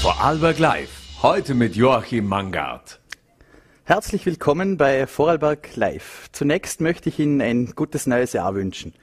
[0.00, 1.02] Vorarlberg Live.
[1.20, 3.00] Heute mit Joachim Mangard.
[3.84, 6.30] Herzlich willkommen bei Vorarlberg Live.
[6.32, 8.94] Zunächst möchte ich Ihnen ein gutes neues Jahr wünschen.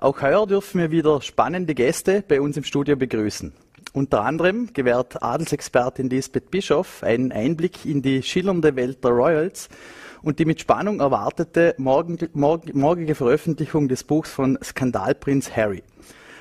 [0.00, 3.52] Auch heuer dürfen wir wieder spannende Gäste bei uns im Studio begrüßen.
[3.92, 9.68] Unter anderem gewährt Adelsexpertin Lisbeth Bischoff einen Einblick in die schillernde Welt der Royals
[10.22, 15.82] und die mit Spannung erwartete morgen, morgen, morgige Veröffentlichung des Buchs von Skandalprinz Harry.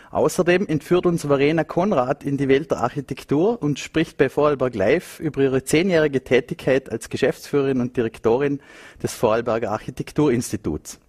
[0.09, 5.19] Außerdem entführt uns Verena Konrad in die Welt der Architektur und spricht bei Vorarlberg Live
[5.19, 8.61] über ihre zehnjährige Tätigkeit als Geschäftsführerin und Direktorin
[9.03, 10.99] des Vorarlberger Architekturinstituts.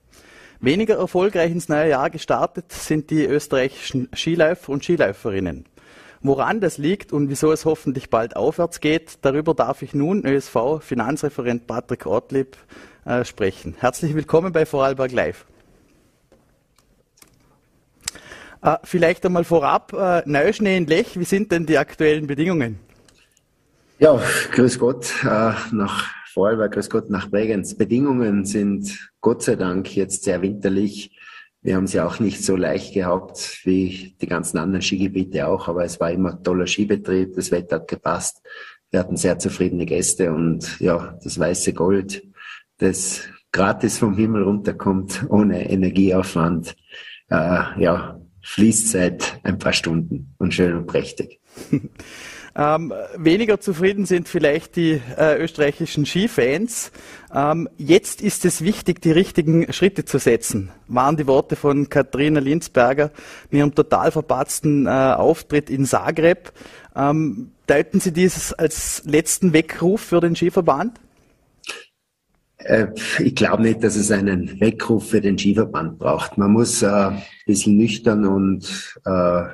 [0.61, 5.67] Weniger erfolgreich ins neue Jahr gestartet sind die österreichischen Skiläufer und Skiläuferinnen.
[6.21, 11.69] Woran das liegt und wieso es hoffentlich bald aufwärts geht, darüber darf ich nun ÖSV-Finanzreferent
[11.69, 12.57] Patrick Ortlieb
[13.05, 13.77] äh, sprechen.
[13.79, 15.47] Herzlich willkommen bei Vorarlberg Live.
[18.13, 18.48] Äh,
[18.85, 22.79] vielleicht einmal vorab, äh, Neuschnee in Lech, wie sind denn die aktuellen Bedingungen?
[23.99, 24.21] Ja,
[24.53, 27.77] grüß Gott äh, nach Vorarlberg, grüß Gott nach Bregenz.
[27.77, 31.19] Bedingungen sind Gott sei Dank jetzt sehr winterlich.
[31.63, 35.85] Wir haben sie auch nicht so leicht gehabt wie die ganzen anderen Skigebiete auch, aber
[35.85, 38.41] es war immer toller Skibetrieb, das Wetter hat gepasst.
[38.91, 42.23] Wir hatten sehr zufriedene Gäste und ja, das weiße Gold,
[42.79, 46.77] das gratis vom Himmel runterkommt, ohne Energieaufwand,
[47.31, 48.18] äh, ja,
[48.49, 51.41] fließt seit ein paar Stunden und schön und prächtig.
[52.57, 56.91] Ähm, weniger zufrieden sind vielleicht die äh, österreichischen Skifans.
[57.33, 62.41] Ähm, jetzt ist es wichtig, die richtigen Schritte zu setzen, waren die Worte von Katharina
[62.41, 63.13] Linsberger
[63.53, 66.53] in ihrem total verpatzten äh, Auftritt in Zagreb.
[66.97, 70.99] Ähm, deuten Sie dieses als letzten Weckruf für den Skiverband?
[72.59, 72.89] Äh,
[73.19, 76.39] ich glaube nicht, dass es einen Weckruf für den Skiverband braucht.
[76.39, 79.45] Man muss äh, ein bisschen nüchtern und äh,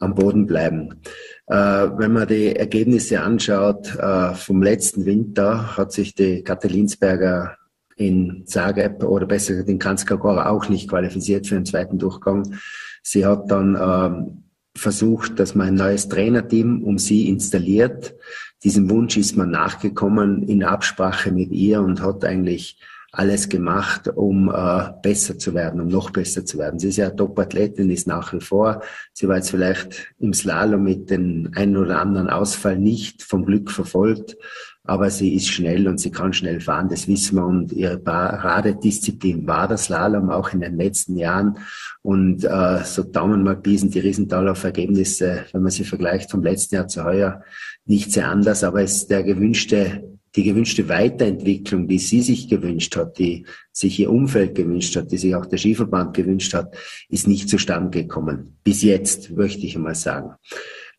[0.00, 1.00] am Boden bleiben.
[1.46, 7.56] Äh, wenn man die Ergebnisse anschaut äh, vom letzten Winter, hat sich die Katalinsberger
[7.96, 12.54] in Zagreb oder besser gesagt in Kranjska auch nicht qualifiziert für den zweiten Durchgang.
[13.02, 18.14] Sie hat dann ähm, versucht, dass man ein neues Trainerteam um sie installiert.
[18.62, 22.78] Diesem Wunsch ist man nachgekommen in Absprache mit ihr und hat eigentlich
[23.12, 26.78] alles gemacht, um äh, besser zu werden, um noch besser zu werden.
[26.78, 28.82] Sie ist ja Top-Athletin, ist nach wie vor.
[29.12, 33.70] Sie war jetzt vielleicht im Slalom mit den einen oder anderen Ausfall nicht vom Glück
[33.70, 34.36] verfolgt,
[34.84, 37.46] aber sie ist schnell und sie kann schnell fahren, das wissen wir.
[37.46, 41.58] Und ihre Paradedisziplin war das Slalom auch in den letzten Jahren.
[42.02, 46.76] Und äh, so Daumen mal biesen die Riesenthaler Ergebnisse, wenn man sie vergleicht vom letzten
[46.76, 47.42] Jahr zu heuer,
[47.84, 50.02] nicht sehr anders, aber es ist der gewünschte
[50.36, 55.18] die gewünschte Weiterentwicklung, die sie sich gewünscht hat, die sich ihr Umfeld gewünscht hat, die
[55.18, 56.76] sich auch der Skiverband gewünscht hat,
[57.08, 58.56] ist nicht zustande gekommen.
[58.62, 60.34] Bis jetzt, möchte ich einmal sagen.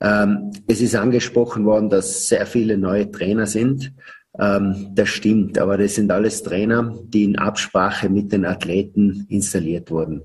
[0.01, 3.93] Ähm, es ist angesprochen worden, dass sehr viele neue Trainer sind.
[4.37, 9.91] Ähm, das stimmt, aber das sind alles Trainer, die in Absprache mit den Athleten installiert
[9.91, 10.23] wurden.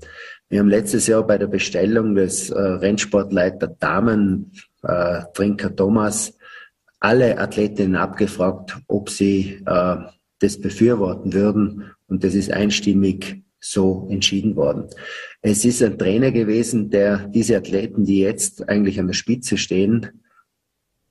[0.49, 4.53] Wir haben letztes Jahr bei der Bestellung des äh, Rennsportleiter Damen,
[4.83, 6.37] äh, Trinker Thomas,
[6.99, 9.97] alle Athletinnen abgefragt, ob sie äh,
[10.39, 11.91] das befürworten würden.
[12.07, 14.85] Und das ist einstimmig so entschieden worden.
[15.41, 20.21] Es ist ein Trainer gewesen, der diese Athleten, die jetzt eigentlich an der Spitze stehen,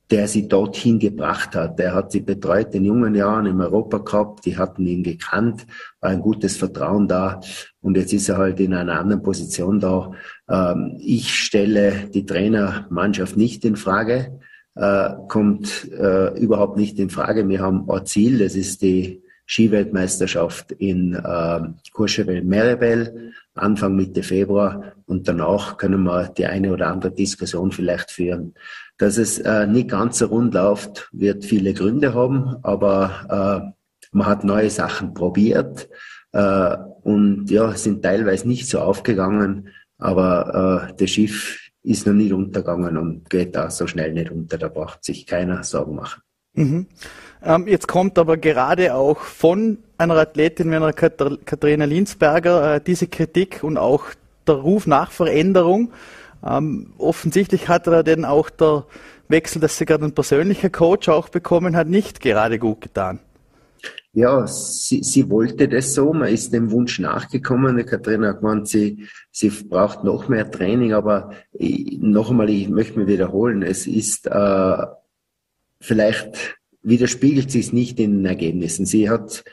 [0.09, 1.79] der sie dorthin gebracht hat.
[1.79, 5.67] Der hat sie betreut in jungen Jahren im Europacup, die hatten ihn gekannt,
[5.99, 7.41] war ein gutes Vertrauen da
[7.81, 10.11] und jetzt ist er halt in einer anderen Position da.
[10.49, 14.39] Ähm, ich stelle die Trainermannschaft nicht in Frage
[14.77, 17.47] äh, kommt äh, überhaupt nicht in Frage.
[17.49, 21.59] Wir haben ein Ziel, das ist die Skiweltmeisterschaft in äh,
[21.91, 28.53] Courchevel-Meribel, Anfang Mitte Februar und danach können wir die eine oder andere Diskussion vielleicht führen.
[28.97, 34.27] Dass es äh, nicht ganz so rund läuft, wird viele Gründe haben, aber äh, man
[34.27, 35.89] hat neue Sachen probiert
[36.31, 42.33] äh, und ja, sind teilweise nicht so aufgegangen, aber äh, das Schiff ist noch nicht
[42.33, 44.57] untergegangen und geht da so schnell nicht unter.
[44.57, 46.21] Da braucht sich keiner Sorgen machen.
[46.53, 46.87] Mhm.
[47.43, 53.07] Ähm, jetzt kommt aber gerade auch von einer Athletin wie einer Katharina Linsberger äh, diese
[53.07, 54.05] Kritik und auch
[54.47, 55.91] der Ruf nach Veränderung.
[56.47, 58.85] Ähm, offensichtlich hat er denn auch der
[59.27, 63.19] Wechsel, dass sie gerade ein persönlicher Coach auch bekommen hat, nicht gerade gut getan
[64.17, 67.77] ja, sie, sie wollte das so, man ist dem Wunsch nachgekommen.
[67.77, 72.67] Die Katharina hat gemeint, sie, sie braucht noch mehr Training, aber ich, noch einmal, ich
[72.67, 74.85] möchte mich wiederholen, es ist äh,
[75.79, 78.87] vielleicht widerspiegelt sich nicht in den Ergebnissen.
[78.87, 79.43] Sie hat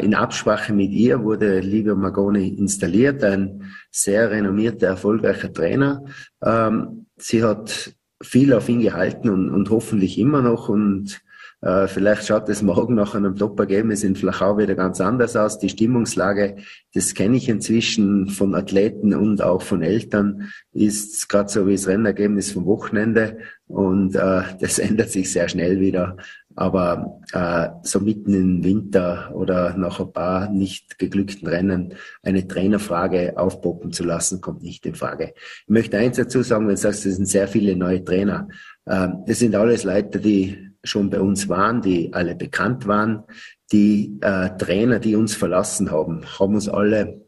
[0.00, 6.04] in Absprache mit ihr wurde Livio Magoni installiert, ein sehr renommierter, erfolgreicher Trainer.
[6.42, 10.68] Ähm, sie hat viel auf ihn gehalten und, und hoffentlich immer noch.
[10.68, 11.20] Und
[11.62, 15.58] äh, vielleicht schaut es morgen nach einem Top-Ergebnis in Flachau wieder ganz anders aus.
[15.58, 16.56] Die Stimmungslage,
[16.94, 21.88] das kenne ich inzwischen von Athleten und auch von Eltern, ist gerade so wie das
[21.88, 23.38] Rennergebnis vom Wochenende.
[23.66, 26.16] Und äh, das ändert sich sehr schnell wieder.
[26.56, 33.34] Aber äh, so mitten im Winter oder nach ein paar nicht geglückten Rennen eine Trainerfrage
[33.36, 35.34] aufpoppen zu lassen, kommt nicht in Frage.
[35.36, 38.48] Ich möchte eins dazu sagen, wenn du sagst, es sind sehr viele neue Trainer.
[38.86, 43.24] Äh, das sind alles Leute, die schon bei uns waren, die alle bekannt waren.
[43.72, 47.26] Die äh, Trainer, die uns verlassen haben, haben uns alle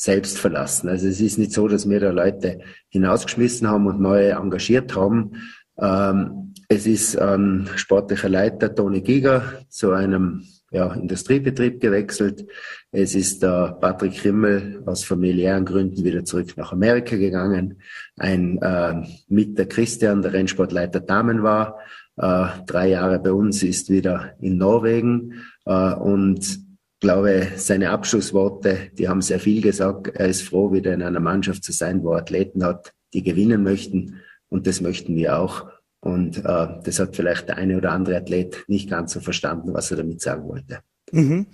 [0.00, 0.88] selbst verlassen.
[0.88, 5.32] Also es ist nicht so, dass wir da Leute hinausgeschmissen haben und neue engagiert haben.
[5.80, 12.46] Ähm, es ist ein sportlicher Leiter Toni Giger zu einem ja, Industriebetrieb gewechselt.
[12.90, 17.80] Es ist der Patrick Rimmel aus familiären Gründen wieder zurück nach Amerika gegangen.
[18.16, 21.78] Ein äh, mit der Christian, der Rennsportleiter Damen war,
[22.16, 26.68] äh, drei Jahre bei uns, ist wieder in Norwegen äh, und
[27.00, 30.08] glaube, seine Abschlussworte, die haben sehr viel gesagt.
[30.08, 34.20] Er ist froh, wieder in einer Mannschaft zu sein, wo Athleten hat, die gewinnen möchten.
[34.48, 35.66] Und das möchten wir auch.
[36.00, 39.90] Und äh, das hat vielleicht der eine oder andere Athlet nicht ganz so verstanden, was
[39.90, 40.78] er damit sagen wollte.
[41.12, 41.46] Mhm.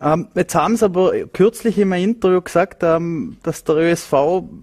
[0.00, 4.12] Ähm, jetzt haben Sie aber kürzlich in einem Interview gesagt, ähm, dass der ÖSV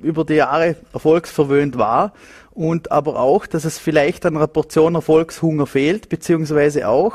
[0.02, 2.14] über die Jahre erfolgsverwöhnt war
[2.52, 7.14] und aber auch, dass es vielleicht an einer Portion Erfolgshunger fehlt, beziehungsweise auch,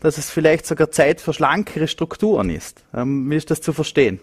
[0.00, 2.84] dass es vielleicht sogar Zeit für schlankere Strukturen ist.
[2.94, 4.20] Ähm, wie ist das zu verstehen?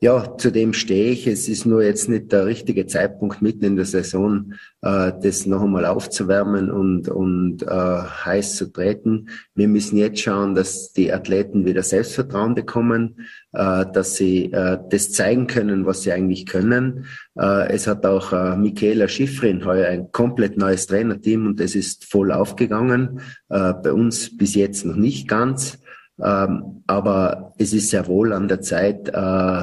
[0.00, 1.26] Ja, zu dem stehe ich.
[1.26, 5.62] Es ist nur jetzt nicht der richtige Zeitpunkt mitten in der Saison, äh, das noch
[5.62, 9.28] einmal aufzuwärmen und, und äh, heiß zu treten.
[9.56, 15.10] Wir müssen jetzt schauen, dass die Athleten wieder Selbstvertrauen bekommen, äh, dass sie äh, das
[15.10, 17.06] zeigen können, was sie eigentlich können.
[17.36, 22.04] Äh, es hat auch äh, Michaela Schifrin heuer ein komplett neues Trainerteam und das ist
[22.04, 23.20] voll aufgegangen.
[23.48, 25.80] Äh, bei uns bis jetzt noch nicht ganz.
[26.20, 29.62] Ähm, aber es ist sehr wohl an der Zeit, äh,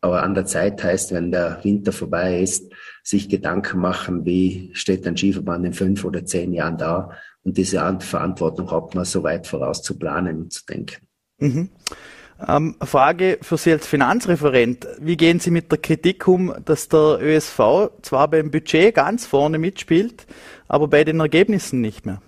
[0.00, 2.72] aber an der Zeit heißt, wenn der Winter vorbei ist,
[3.02, 7.10] sich Gedanken machen, wie steht ein Skiverband in fünf oder zehn Jahren da
[7.42, 11.06] und diese Verantwortung hat man so weit voraus zu planen und zu denken.
[11.38, 11.70] Mhm.
[12.46, 14.86] Ähm, Frage für Sie als Finanzreferent.
[15.00, 19.58] Wie gehen Sie mit der Kritik um, dass der ÖSV zwar beim Budget ganz vorne
[19.58, 20.26] mitspielt,
[20.68, 22.20] aber bei den Ergebnissen nicht mehr?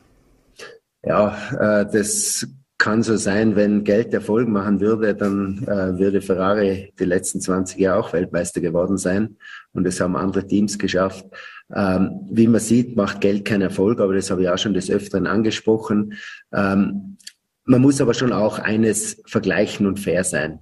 [1.04, 2.46] Ja, äh, das
[2.80, 7.78] kann so sein, wenn Geld Erfolg machen würde, dann äh, würde Ferrari die letzten 20
[7.78, 9.36] Jahre auch Weltmeister geworden sein.
[9.72, 11.26] Und das haben andere Teams geschafft.
[11.72, 14.90] Ähm, wie man sieht, macht Geld keinen Erfolg, aber das habe ich auch schon des
[14.90, 16.14] Öfteren angesprochen.
[16.52, 17.18] Ähm,
[17.64, 20.60] man muss aber schon auch eines vergleichen und fair sein.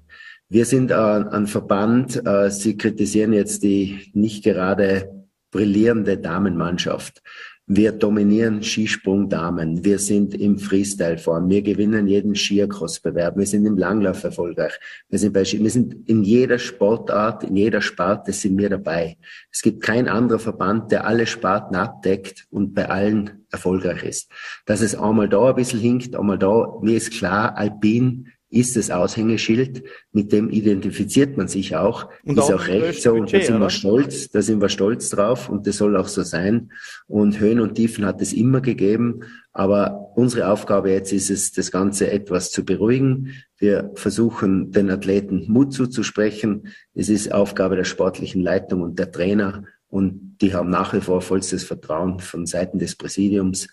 [0.49, 5.09] Wir sind äh, ein Verband, äh, Sie kritisieren jetzt die nicht gerade
[5.51, 7.23] brillierende Damenmannschaft.
[7.71, 9.85] Wir dominieren Skisprung Damen.
[9.85, 11.51] Wir sind im Freestyle-Form.
[11.51, 13.37] Wir gewinnen jeden Skiercross-Bewerb.
[13.37, 14.73] Wir sind im Langlauf erfolgreich.
[15.11, 19.19] Wir sind, bei, wir sind in jeder Sportart, in jeder Sparte sind wir dabei.
[19.53, 24.33] Es gibt kein anderer Verband, der alle Sparten abdeckt und bei allen erfolgreich ist.
[24.65, 28.91] Dass es einmal da ein bisschen hinkt, einmal da, mir ist klar, Alpin ist das
[28.91, 33.41] Aushängeschild, mit dem identifiziert man sich auch, und ist auch, auch recht so und da
[33.41, 36.73] sind wir stolz, da sind wir stolz drauf und das soll auch so sein.
[37.07, 39.21] Und Höhen und Tiefen hat es immer gegeben,
[39.53, 43.35] aber unsere Aufgabe jetzt ist es, das Ganze etwas zu beruhigen.
[43.59, 46.69] Wir versuchen, den Athleten Mut zuzusprechen.
[46.95, 51.21] Es ist Aufgabe der sportlichen Leitung und der Trainer und die haben nach wie vor
[51.21, 53.69] vollstes Vertrauen von Seiten des Präsidiums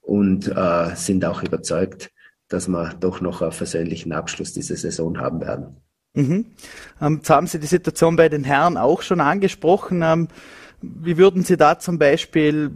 [0.00, 2.10] und äh, sind auch überzeugt,
[2.50, 5.76] dass wir doch noch einen versöhnlichen Abschluss dieser Saison haben werden.
[6.14, 6.46] Mhm.
[7.00, 10.02] Ähm, jetzt haben Sie die Situation bei den Herren auch schon angesprochen.
[10.02, 10.28] Ähm,
[10.82, 12.72] wie würden Sie da zum Beispiel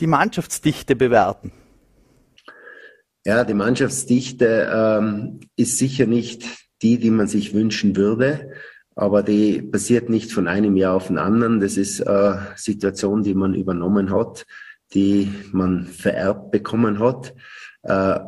[0.00, 1.52] die Mannschaftsdichte bewerten?
[3.24, 6.44] Ja, die Mannschaftsdichte ähm, ist sicher nicht
[6.82, 8.50] die, die man sich wünschen würde,
[8.96, 11.60] aber die passiert nicht von einem Jahr auf den anderen.
[11.60, 14.44] Das ist eine Situation, die man übernommen hat,
[14.92, 17.32] die man vererbt bekommen hat.
[17.84, 18.18] Äh,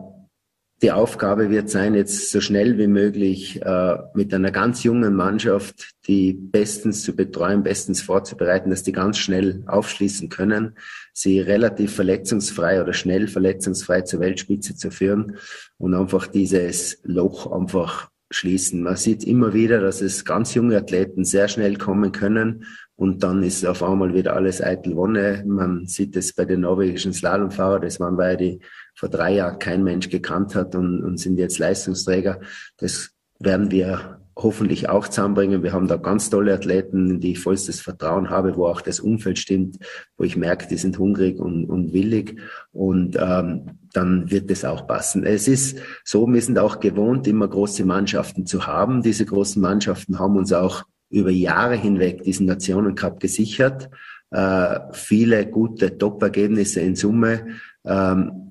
[0.84, 5.94] die Aufgabe wird sein, jetzt so schnell wie möglich äh, mit einer ganz jungen Mannschaft,
[6.06, 10.76] die bestens zu betreuen, bestens vorzubereiten, dass die ganz schnell aufschließen können,
[11.14, 15.38] sie relativ verletzungsfrei oder schnell verletzungsfrei zur Weltspitze zu führen
[15.78, 18.82] und einfach dieses Loch einfach schließen.
[18.82, 22.64] Man sieht immer wieder, dass es ganz junge Athleten sehr schnell kommen können
[22.96, 25.44] und dann ist auf einmal wieder alles eitel Wonne.
[25.46, 28.60] Man sieht es bei den norwegischen Slalomfahrern, das waren bei die
[28.94, 32.40] vor drei Jahren kein Mensch gekannt hat und, und sind jetzt Leistungsträger.
[32.78, 35.62] Das werden wir hoffentlich auch zusammenbringen.
[35.62, 39.00] Wir haben da ganz tolle Athleten, in die ich vollstes Vertrauen habe, wo auch das
[39.00, 39.78] Umfeld stimmt,
[40.16, 42.40] wo ich merke, die sind hungrig und, und willig
[42.72, 45.24] und ähm, dann wird es auch passen.
[45.24, 49.02] Es ist so, wir sind auch gewohnt, immer große Mannschaften zu haben.
[49.02, 53.88] Diese großen Mannschaften haben uns auch über Jahre hinweg diesen Nationencup gesichert.
[54.32, 57.46] Äh, viele gute Top-Ergebnisse in Summe.
[57.84, 58.43] Ähm,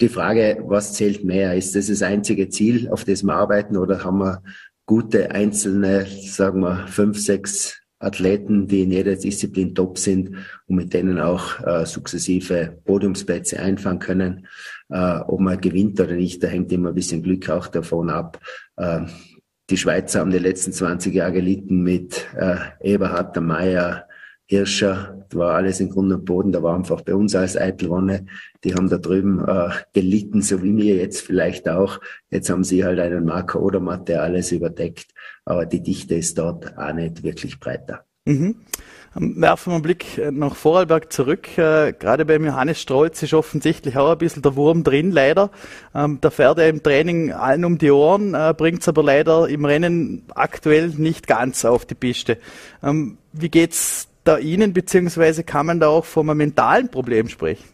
[0.00, 1.54] die Frage, was zählt mehr?
[1.54, 4.42] Ist das das einzige Ziel, auf das wir arbeiten, oder haben wir
[4.84, 10.36] gute einzelne, sagen wir, fünf, sechs Athleten, die in jeder Disziplin top sind
[10.66, 14.46] und mit denen auch äh, sukzessive Podiumsplätze einfahren können.
[14.90, 18.38] Äh, ob man gewinnt oder nicht, da hängt immer ein bisschen Glück auch davon ab.
[18.76, 19.06] Äh,
[19.70, 24.06] die Schweizer haben die letzten 20 Jahre gelitten mit äh, Eberhard, der Meier,
[24.46, 28.26] Hirscher, da war alles in Grund und Boden, da war einfach bei uns als Eitelwonne,
[28.62, 32.00] die haben da drüben äh, gelitten, so wie wir jetzt vielleicht auch.
[32.30, 35.08] Jetzt haben sie halt einen Marker oder Matt, der alles überdeckt,
[35.44, 38.04] aber die Dichte ist dort auch nicht wirklich breiter.
[38.24, 38.56] Mhm.
[39.18, 41.56] Werfen wir einen Blick äh, nach Vorarlberg zurück.
[41.56, 45.50] Äh, gerade beim Johannes Strolz ist offensichtlich auch ein bisschen der Wurm drin, leider.
[45.94, 49.48] Ähm, da fährt er im Training allen um die Ohren, äh, bringt es aber leider
[49.48, 52.36] im Rennen aktuell nicht ganz auf die Piste.
[52.82, 57.64] Ähm, wie geht's da Ihnen, beziehungsweise kann man da auch von einem mentalen Problem sprechen?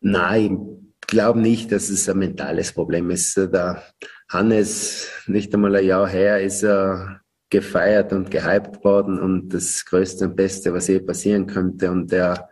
[0.00, 3.36] Nein, ich glaube nicht, dass es ein mentales Problem ist.
[3.36, 3.82] Der
[4.28, 10.26] Hannes, nicht einmal ein Jahr her, ist er gefeiert und gehypt worden und das Größte
[10.26, 11.90] und Beste, was je passieren könnte.
[11.90, 12.48] Und der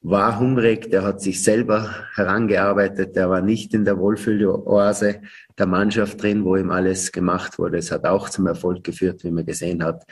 [0.00, 5.20] war hungrig, der hat sich selber herangearbeitet, der war nicht in der Wohlfühloase
[5.58, 7.78] der Mannschaft drin, wo ihm alles gemacht wurde.
[7.78, 10.04] Es hat auch zum Erfolg geführt, wie man gesehen hat.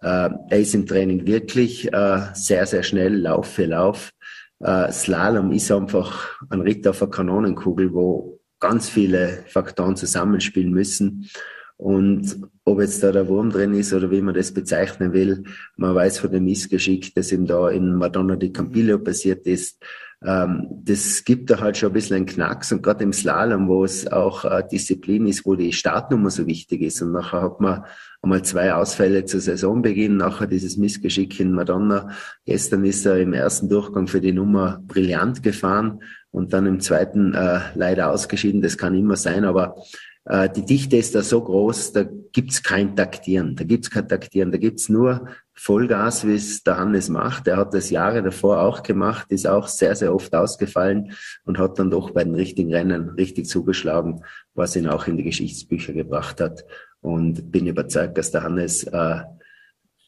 [0.00, 4.12] Äh, er ist im Training wirklich äh, sehr, sehr schnell, Lauf für Lauf.
[4.60, 11.28] Äh, Slalom ist einfach ein Ritt auf einer Kanonenkugel, wo ganz viele Faktoren zusammenspielen müssen.
[11.76, 15.42] Und ob jetzt da der Wurm drin ist oder wie man das bezeichnen will,
[15.76, 19.82] man weiß von dem Missgeschick, das ihm da in Madonna di Campillo passiert ist,
[20.24, 23.84] ähm, das gibt da halt schon ein bisschen einen Knacks und gerade im Slalom, wo
[23.84, 27.84] es auch äh, Disziplin ist, wo die Startnummer so wichtig ist und nachher hat man
[28.22, 32.10] einmal zwei Ausfälle zu Saisonbeginn, nachher dieses Missgeschick in Madonna.
[32.46, 36.00] Gestern ist er im ersten Durchgang für die Nummer brillant gefahren
[36.30, 38.62] und dann im zweiten äh, leider ausgeschieden.
[38.62, 39.76] Das kann immer sein, aber
[40.24, 44.58] die Dichte ist da so groß, da gibt's kein Taktieren, da gibt's kein Taktieren, da
[44.58, 47.46] gibt's nur Vollgas, wie es der Hannes macht.
[47.46, 51.12] Er hat das Jahre davor auch gemacht, ist auch sehr, sehr oft ausgefallen
[51.44, 54.24] und hat dann doch bei den richtigen Rennen richtig zugeschlagen,
[54.54, 56.64] was ihn auch in die Geschichtsbücher gebracht hat.
[57.00, 59.22] Und bin überzeugt, dass der Hannes äh,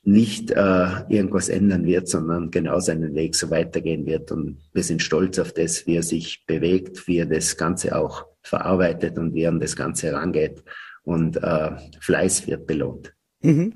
[0.05, 4.31] nicht äh, irgendwas ändern wird, sondern genau seinen Weg so weitergehen wird.
[4.33, 8.27] Und wir sind stolz auf das, wie er sich bewegt, wie er das Ganze auch
[8.45, 10.63] verarbeitet und wie an das Ganze herangeht.
[11.03, 11.71] Und äh,
[12.01, 13.13] Fleiß wird belohnt.
[13.43, 13.75] Mhm.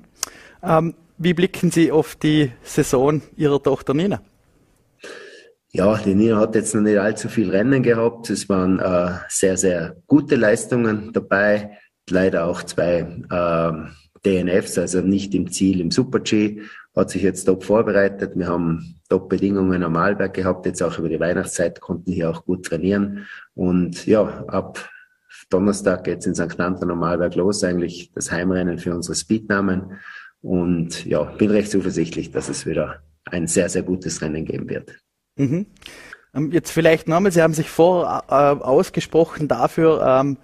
[0.63, 4.21] Ähm, wie blicken Sie auf die Saison Ihrer Tochter Nina?
[5.71, 8.29] Ja, die Nina hat jetzt noch nicht allzu viel Rennen gehabt.
[8.29, 11.77] Es waren äh, sehr, sehr gute Leistungen dabei.
[12.09, 13.71] Leider auch zwei äh,
[14.25, 16.61] DNFs, also nicht im Ziel im Super-G.
[16.95, 18.33] Hat sich jetzt top vorbereitet.
[18.35, 22.65] Wir haben Top-Bedingungen am Malberg gehabt, jetzt auch über die Weihnachtszeit, konnten hier auch gut
[22.65, 23.27] trainieren.
[23.53, 24.89] Und ja, ab
[25.49, 26.59] Donnerstag geht's in St.
[26.59, 29.99] Anton am Malberg los, eigentlich das Heimrennen für unsere Speednamen.
[30.41, 34.95] Und ja, bin recht zuversichtlich, dass es wieder ein sehr, sehr gutes Rennen geben wird.
[35.35, 35.65] Mhm.
[36.33, 40.37] Ähm, jetzt vielleicht nochmal, Sie haben sich vor äh, ausgesprochen dafür, ähm,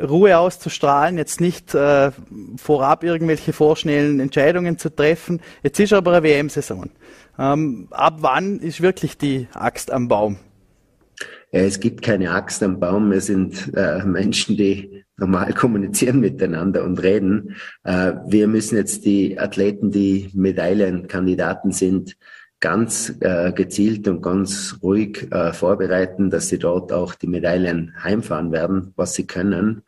[0.00, 2.10] Ruhe auszustrahlen, jetzt nicht äh,
[2.56, 5.40] vorab irgendwelche vorschnellen Entscheidungen zu treffen.
[5.62, 6.90] Jetzt ist aber eine WM-Saison.
[7.38, 10.36] Ähm, ab wann ist wirklich die Axt am Baum?
[11.52, 13.10] Ja, es gibt keine Axt am Baum.
[13.10, 17.56] Wir sind äh, Menschen, die normal kommunizieren miteinander und reden.
[17.84, 22.16] Äh, wir müssen jetzt die Athleten, die Medaillenkandidaten sind,
[22.66, 28.50] ganz äh, gezielt und ganz ruhig äh, vorbereiten, dass sie dort auch die Medaillen heimfahren
[28.50, 29.82] werden, was sie können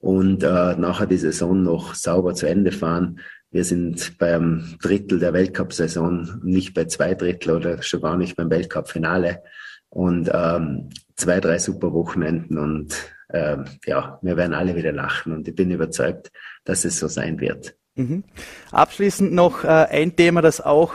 [0.00, 3.20] und äh, nachher die Saison noch sauber zu Ende fahren.
[3.50, 8.48] Wir sind beim Drittel der Weltcup-Saison, nicht bei zwei Drittel oder schon gar nicht beim
[8.48, 9.42] Weltcup-Finale
[9.90, 12.94] und ähm, zwei, drei super Wochenenden und
[13.34, 16.32] ähm, ja, wir werden alle wieder lachen und ich bin überzeugt,
[16.64, 17.76] dass es so sein wird.
[17.96, 18.24] Mhm.
[18.72, 20.94] Abschließend noch äh, ein Thema, das auch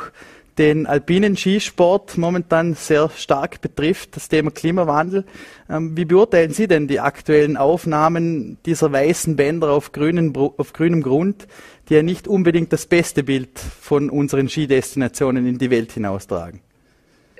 [0.59, 5.23] den alpinen Skisport momentan sehr stark betrifft, das Thema Klimawandel.
[5.69, 11.01] Ähm, wie beurteilen Sie denn die aktuellen Aufnahmen dieser weißen Bänder auf, grünen, auf grünem
[11.01, 11.47] Grund,
[11.87, 16.59] die ja nicht unbedingt das beste Bild von unseren Skidestinationen in die Welt hinaustragen?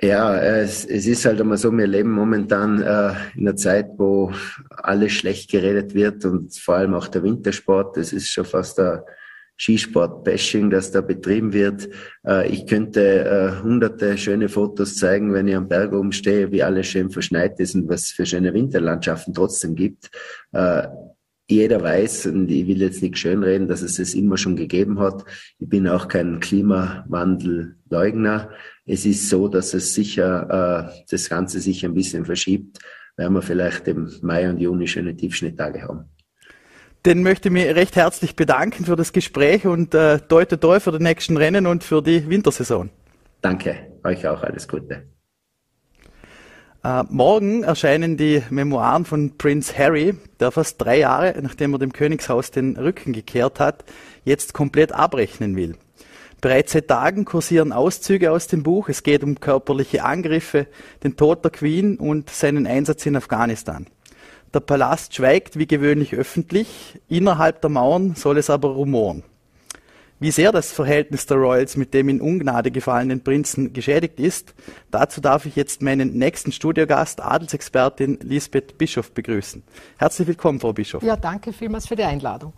[0.02, 4.32] Ja, es, es ist halt immer so, wir leben momentan äh, in einer Zeit, wo
[4.70, 7.98] alles schlecht geredet wird und vor allem auch der Wintersport.
[7.98, 9.00] Das ist schon fast ein
[9.60, 11.90] Skisport-Bashing, das da betrieben wird.
[12.26, 16.62] Äh, ich könnte äh, hunderte schöne Fotos zeigen, wenn ich am Berg oben stehe, wie
[16.62, 20.10] alles schön verschneit ist und was für schöne Winterlandschaften trotzdem gibt.
[20.52, 20.86] Äh,
[21.50, 25.24] jeder weiß, und ich will jetzt nicht schönreden, dass es es immer schon gegeben hat.
[25.58, 28.50] Ich bin auch kein Klimawandelleugner.
[28.86, 32.78] Es ist so, dass es sicher, äh, das Ganze sich ein bisschen verschiebt,
[33.16, 36.06] weil wir vielleicht im Mai und Juni schöne Tiefschnitttage haben.
[37.06, 40.80] Den möchte ich mich recht herzlich bedanken für das Gespräch und äh, toi toi toi
[40.80, 42.90] für die nächsten Rennen und für die Wintersaison.
[43.40, 45.02] Danke, euch auch alles Gute.
[46.84, 51.92] Äh, morgen erscheinen die Memoiren von Prince Harry, der fast drei Jahre, nachdem er dem
[51.94, 53.84] Königshaus den Rücken gekehrt hat,
[54.24, 55.76] jetzt komplett abrechnen will.
[56.42, 58.88] Bereits seit Tagen kursieren Auszüge aus dem Buch.
[58.88, 60.66] Es geht um körperliche Angriffe,
[61.02, 63.86] den Tod der Queen und seinen Einsatz in Afghanistan.
[64.52, 69.22] Der Palast schweigt wie gewöhnlich öffentlich, innerhalb der Mauern soll es aber rumoren.
[70.18, 74.54] Wie sehr das Verhältnis der Royals mit dem in Ungnade gefallenen Prinzen geschädigt ist,
[74.90, 79.62] dazu darf ich jetzt meinen nächsten Studiogast, Adelsexpertin Lisbeth Bischof, begrüßen.
[79.98, 81.02] Herzlich willkommen, Frau Bischof.
[81.02, 82.52] Ja, danke vielmals für die Einladung.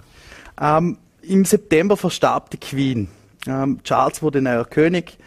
[0.60, 3.08] Ähm, Im September verstarb die Queen.
[3.46, 5.18] Ähm, Charles wurde neuer König.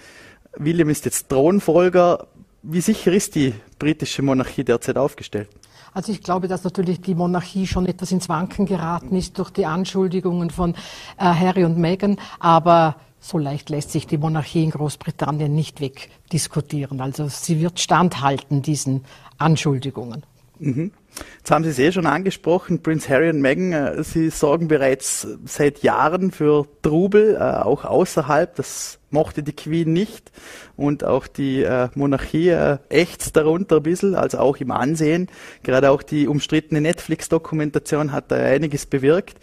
[0.57, 2.27] William ist jetzt Thronfolger.
[2.63, 5.47] Wie sicher ist die britische Monarchie derzeit aufgestellt?
[5.95, 9.65] Also ich glaube, dass natürlich die Monarchie schon etwas ins Wanken geraten ist durch die
[9.65, 10.75] Anschuldigungen von
[11.17, 12.17] äh, Harry und Meghan.
[12.39, 16.99] Aber so leicht lässt sich die Monarchie in Großbritannien nicht wegdiskutieren.
[16.99, 19.05] Also sie wird standhalten diesen
[19.37, 20.23] Anschuldigungen.
[20.59, 20.91] Mhm.
[21.37, 25.25] Jetzt haben Sie es eh schon angesprochen, Prince Harry und Meghan, äh, Sie sorgen bereits
[25.45, 28.53] seit Jahren für Trubel, äh, auch außerhalb.
[28.57, 30.31] Das mochte die Queen nicht
[30.75, 32.49] und auch die äh, Monarchie
[32.89, 35.27] ächzt darunter ein bisschen, also auch im Ansehen.
[35.63, 39.37] Gerade auch die umstrittene Netflix-Dokumentation hat da einiges bewirkt.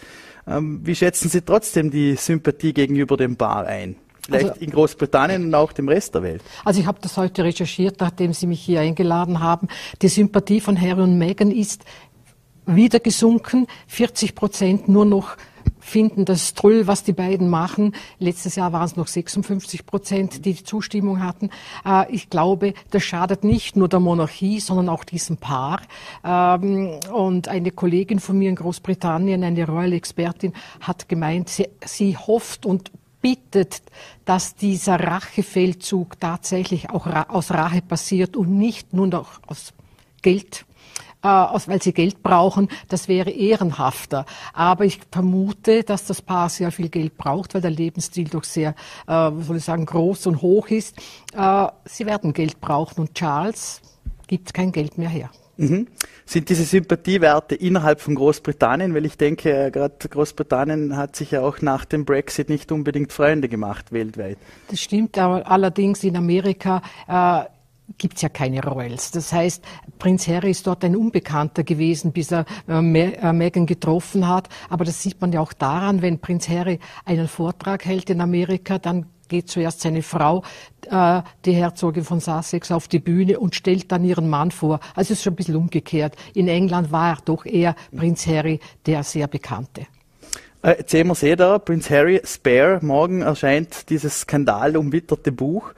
[0.46, 3.96] Ähm, wie schätzen Sie trotzdem die Sympathie gegenüber dem Paar ein?
[4.26, 6.42] Vielleicht also, in Großbritannien und auch dem Rest der Welt.
[6.64, 9.68] Also ich habe das heute recherchiert, nachdem Sie mich hier eingeladen haben.
[10.00, 11.84] Die Sympathie von Harry und Meghan ist
[12.66, 13.66] wieder gesunken.
[13.88, 15.36] 40 Prozent nur noch
[15.82, 17.94] finden das toll, was die beiden machen.
[18.18, 21.50] Letztes Jahr waren es noch 56 Prozent, die die Zustimmung hatten.
[21.84, 25.82] Äh, ich glaube, das schadet nicht nur der Monarchie, sondern auch diesem Paar.
[26.24, 32.64] Ähm, und eine Kollegin von mir in Großbritannien, eine Royal-Expertin, hat gemeint, sie, sie hofft
[32.64, 33.82] und bittet,
[34.24, 39.72] dass dieser Rachefeldzug tatsächlich auch aus Rache passiert und nicht nur noch aus
[40.22, 40.64] Geld
[41.22, 44.26] äh, aus, weil sie Geld brauchen, das wäre ehrenhafter.
[44.52, 48.74] Aber ich vermute, dass das Paar sehr viel Geld braucht, weil der Lebensstil doch sehr,
[49.06, 50.96] äh, soll ich sagen, groß und hoch ist.
[51.34, 53.80] Äh, sie werden Geld brauchen und Charles
[54.26, 55.30] gibt kein Geld mehr her.
[55.56, 55.86] Mhm.
[56.24, 61.42] Sind diese Sympathiewerte innerhalb von Großbritannien, weil ich denke, äh, gerade Großbritannien hat sich ja
[61.42, 64.38] auch nach dem Brexit nicht unbedingt Freunde gemacht weltweit.
[64.68, 67.44] Das stimmt, aber allerdings in Amerika äh,
[67.98, 69.10] gibt es ja keine Royals.
[69.10, 69.62] Das heißt,
[69.98, 74.48] Prinz Harry ist dort ein Unbekannter gewesen, bis er äh, äh, Meghan getroffen hat.
[74.68, 78.78] Aber das sieht man ja auch daran, wenn Prinz Harry einen Vortrag hält in Amerika,
[78.78, 80.42] dann geht zuerst seine Frau,
[80.90, 84.78] äh, die Herzogin von Sussex, auf die Bühne und stellt dann ihren Mann vor.
[84.94, 86.16] Also es ist schon ein bisschen umgekehrt.
[86.34, 89.86] In England war doch eher Prinz Harry der sehr Bekannte.
[90.62, 92.78] Äh, jetzt sehen wir es eh da, Prince Harry Spare.
[92.82, 95.72] Morgen erscheint dieses skandalumwitterte Buch.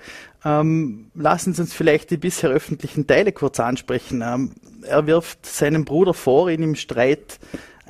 [0.44, 4.22] Ähm, lassen Sie uns vielleicht die bisher öffentlichen Teile kurz ansprechen.
[4.22, 4.52] Ähm,
[4.82, 7.38] er wirft seinem Bruder vor, ihn im Streit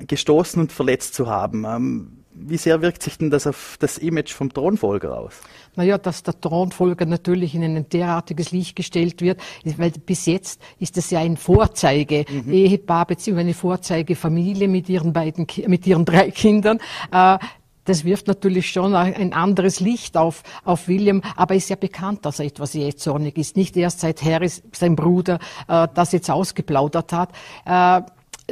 [0.06, 1.64] gestoßen und verletzt zu haben.
[1.64, 5.34] Ähm, wie sehr wirkt sich denn das auf das Image vom Thronfolger aus?
[5.76, 9.40] Naja, dass der Thronfolger natürlich in ein derartiges Licht gestellt wird,
[9.76, 13.08] weil bis jetzt ist das ja ein Vorzeige-Ehepaar mhm.
[13.08, 16.80] beziehungsweise eine Vorzeigefamilie mit ihren beiden, mit ihren drei Kindern.
[17.12, 17.38] Äh,
[17.84, 22.40] das wirft natürlich schon ein anderes Licht auf, auf William, aber ist ja bekannt, dass
[22.40, 23.56] er etwas jähzornig ist.
[23.56, 27.30] Nicht erst seit Harris, sein Bruder, äh, das jetzt ausgeplaudert hat.
[27.66, 28.02] Äh,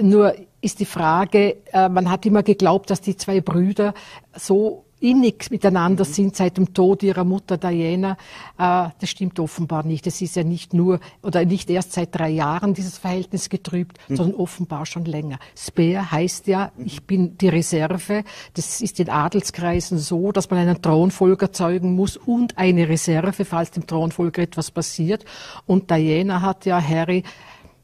[0.01, 3.95] nur ist die Frage, äh, man hat immer geglaubt, dass die zwei Brüder
[4.35, 6.13] so innig miteinander mhm.
[6.13, 8.17] sind seit dem Tod ihrer Mutter Diana.
[8.59, 10.07] Äh, das stimmt offenbar nicht.
[10.07, 14.17] Es ist ja nicht nur oder nicht erst seit drei Jahren dieses Verhältnis getrübt, mhm.
[14.17, 15.39] sondern offenbar schon länger.
[15.57, 16.87] Spare heißt ja, mhm.
[16.87, 18.25] ich bin die Reserve.
[18.55, 23.73] Das ist in Adelskreisen so, dass man einen Thronfolger zeugen muss und eine Reserve, falls
[23.73, 25.25] dem Thronfolger etwas passiert.
[25.67, 27.25] Und Diana hat ja Harry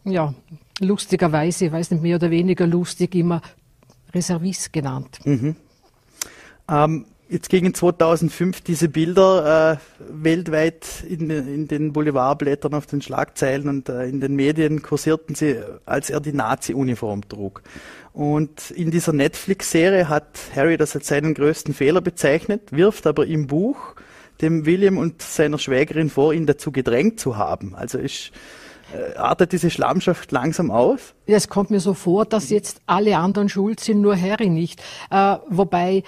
[0.04, 0.32] ja,
[0.80, 3.40] lustigerweise, ich weiß nicht, mehr oder weniger lustig, immer
[4.14, 5.18] Reservist genannt.
[5.24, 5.56] Mhm.
[6.68, 9.76] Ähm, Jetzt gegen 2005 diese Bilder äh,
[10.10, 15.60] weltweit in, in, den Boulevardblättern, auf den Schlagzeilen und äh, in den Medien kursierten sie,
[15.84, 17.62] als er die Nazi-Uniform trug.
[18.14, 23.46] Und in dieser Netflix-Serie hat Harry das als seinen größten Fehler bezeichnet, wirft aber im
[23.46, 23.94] Buch
[24.40, 27.74] dem William und seiner Schwägerin vor, ihn dazu gedrängt zu haben.
[27.74, 28.30] Also ist
[28.94, 31.14] äh, artet diese Schlammschaft langsam aus?
[31.26, 34.82] Ja, es kommt mir so vor, dass jetzt alle anderen schuld sind, nur Harry nicht.
[35.10, 36.04] Äh, wobei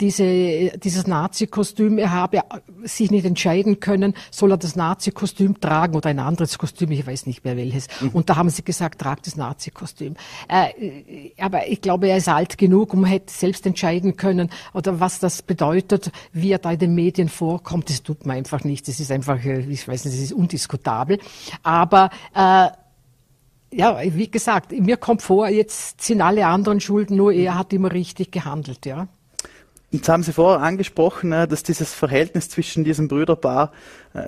[0.00, 2.40] diese, dieses Nazi-Kostüm, er habe
[2.84, 7.26] sich nicht entscheiden können, soll er das Nazi-Kostüm tragen oder ein anderes Kostüm, ich weiß
[7.26, 7.86] nicht mehr welches.
[8.00, 8.10] Mhm.
[8.10, 10.14] Und da haben sie gesagt, trag das Nazi-Kostüm.
[10.48, 15.18] Äh, aber ich glaube, er ist alt genug, um hätte selbst entscheiden können, oder was
[15.18, 18.88] das bedeutet, wie er da in den Medien vorkommt, das tut man einfach nicht.
[18.88, 21.18] Das ist einfach, äh, ich weiß nicht, das ist undiskutabel.
[21.62, 22.68] Aber äh,
[23.72, 27.92] ja, wie gesagt, mir kommt vor, jetzt sind alle anderen schuld, nur er hat immer
[27.92, 29.08] richtig gehandelt, ja.
[29.96, 33.72] Jetzt haben Sie vorher angesprochen, äh, dass dieses Verhältnis zwischen diesem Brüderpaar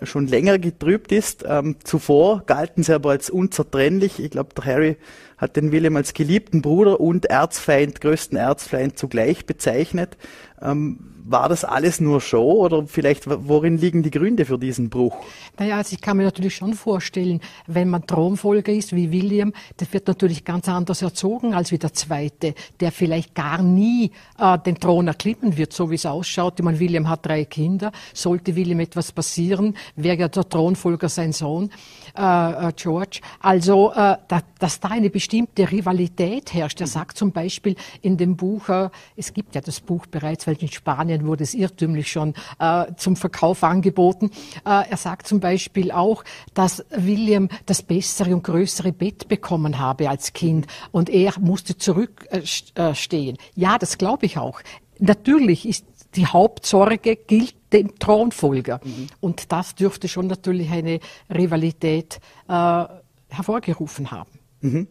[0.03, 1.44] schon länger getrübt ist.
[1.46, 4.20] Ähm, zuvor galten sie aber als unzertrennlich.
[4.20, 4.96] Ich glaube, der Harry
[5.37, 10.16] hat den William als geliebten Bruder und Erzfeind, größten Erzfeind zugleich bezeichnet.
[10.61, 10.98] Ähm,
[11.31, 15.14] war das alles nur Show oder vielleicht worin liegen die Gründe für diesen Bruch?
[15.59, 19.92] Naja, also ich kann mir natürlich schon vorstellen, wenn man Thronfolger ist wie William, der
[19.92, 24.81] wird natürlich ganz anders erzogen als wie der Zweite, der vielleicht gar nie äh, den
[24.81, 26.55] Thron erklimmen wird, so wie es ausschaut.
[26.59, 27.92] Ich meine, William hat drei Kinder.
[28.14, 31.71] Sollte William etwas passieren, wäre ja der Thronfolger sein Sohn
[32.17, 33.21] äh, äh George.
[33.41, 36.81] Also, äh, da, dass da eine bestimmte Rivalität herrscht.
[36.81, 40.57] Er sagt zum Beispiel in dem Buch, äh, es gibt ja das Buch bereits, weil
[40.57, 44.31] in Spanien wurde es irrtümlich schon äh, zum Verkauf angeboten.
[44.64, 50.09] Äh, er sagt zum Beispiel auch, dass William das bessere und größere Bett bekommen habe
[50.09, 53.37] als Kind und er musste zurückstehen.
[53.37, 54.61] Äh, ja, das glaube ich auch.
[54.99, 58.81] Natürlich ist die Hauptsorge gilt dem Thronfolger.
[58.83, 59.09] Mhm.
[59.21, 61.01] Und das dürfte schon natürlich eine
[61.31, 62.85] Rivalität äh,
[63.29, 64.31] hervorgerufen haben.
[64.61, 64.89] Mhm.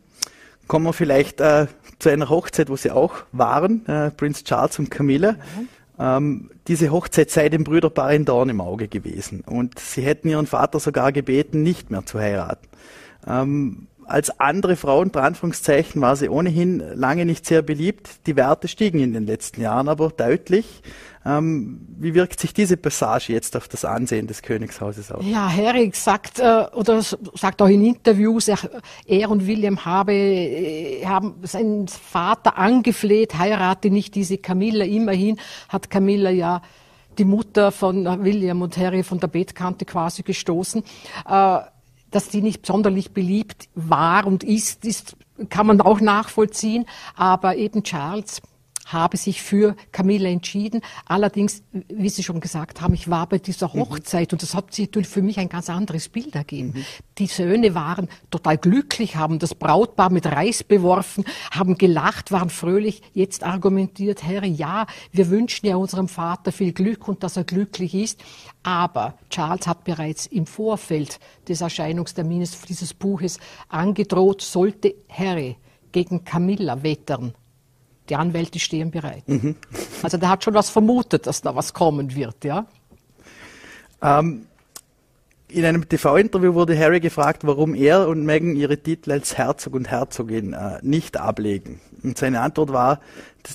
[0.67, 1.67] Kommen wir vielleicht äh,
[1.99, 5.33] zu einer Hochzeit, wo Sie auch waren, äh, Prinz Charles und Camilla.
[5.33, 5.69] Mhm.
[5.99, 10.45] Ähm, diese Hochzeit sei dem Brüderpaar ein Dorn im Auge gewesen und sie hätten ihren
[10.45, 12.67] Vater sogar gebeten, nicht mehr zu heiraten.
[13.25, 18.25] Ähm, als andere Frauen, Anführungszeichen, war sie ohnehin lange nicht sehr beliebt.
[18.25, 20.81] Die Werte stiegen in den letzten Jahren aber deutlich.
[21.25, 25.25] Ähm, wie wirkt sich diese Passage jetzt auf das Ansehen des Königshauses aus?
[25.25, 28.57] Ja, Harry sagt äh, oder sagt auch in Interviews, er,
[29.05, 34.85] er und William habe, äh, haben seinen Vater angefleht, heirate nicht diese Camilla.
[34.85, 36.61] Immerhin hat Camilla ja
[37.17, 40.83] die Mutter von William und Harry von der Bettkante quasi gestoßen.
[41.27, 41.59] Äh,
[42.11, 45.15] dass die nicht sonderlich beliebt war und ist, ist
[45.49, 46.85] kann man auch nachvollziehen.
[47.15, 48.41] Aber eben Charles
[48.87, 50.81] habe sich für Camilla entschieden.
[51.05, 53.81] Allerdings, wie Sie schon gesagt haben, ich war bei dieser mhm.
[53.81, 54.35] Hochzeit mhm.
[54.35, 56.73] und das hat sich natürlich für mich ein ganz anderes Bild ergeben.
[56.75, 56.85] Mhm.
[57.17, 63.01] Die Söhne waren total glücklich, haben das Brautpaar mit Reis beworfen, haben gelacht, waren fröhlich.
[63.13, 67.93] Jetzt argumentiert Harry, ja, wir wünschen ja unserem Vater viel Glück und dass er glücklich
[67.93, 68.23] ist.
[68.63, 75.57] Aber Charles hat bereits im Vorfeld des Erscheinungstermines dieses Buches angedroht, sollte Harry
[75.91, 77.33] gegen Camilla wettern,
[78.09, 79.27] die Anwälte stehen bereit.
[79.27, 79.55] Mhm.
[80.01, 82.65] Also der hat schon was vermutet, dass da was kommen wird, ja.
[84.01, 84.47] Ähm,
[85.49, 89.89] in einem TV-Interview wurde Harry gefragt, warum er und Meghan ihre Titel als Herzog und
[89.89, 91.79] Herzogin äh, nicht ablegen.
[92.03, 92.99] Und seine Antwort war,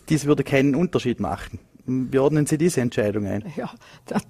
[0.09, 1.59] dies würde keinen Unterschied machen.
[1.85, 3.45] Wie ordnen Sie diese Entscheidung ein?
[3.57, 3.71] Ja,
[4.09, 4.21] der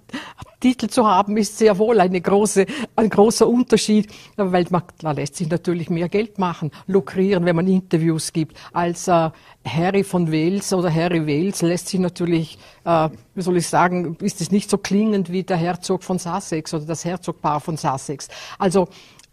[0.61, 5.37] Titel zu haben ist sehr wohl eine große, ein großer Unterschied, weil man, da lässt
[5.37, 9.31] sich natürlich mehr Geld machen, lukrieren, wenn man Interviews gibt, als äh,
[9.67, 14.41] Harry von Wales oder Harry Wales lässt sich natürlich, äh, wie soll ich sagen, ist
[14.41, 18.29] es nicht so klingend wie der Herzog von Sussex oder das Herzogpaar von Sussex.
[18.59, 18.88] Also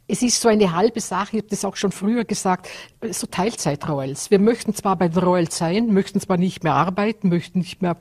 [0.08, 2.68] es ist so eine halbe Sache, ich habe das auch schon früher gesagt,
[3.12, 4.32] so Teilzeit-Royals.
[4.32, 7.96] Wir möchten zwar bei den Royals sein, möchten zwar nicht mehr arbeiten, möchten nicht mehr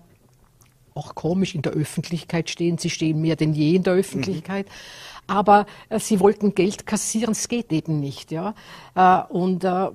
[0.99, 2.77] auch komisch in der Öffentlichkeit stehen.
[2.77, 4.67] Sie stehen mehr denn je in der Öffentlichkeit.
[4.67, 4.73] Mhm.
[5.29, 8.33] Aber äh, sie wollten Geld kassieren, es geht eben nicht.
[8.33, 8.55] Ja?
[8.95, 9.89] Äh, und äh,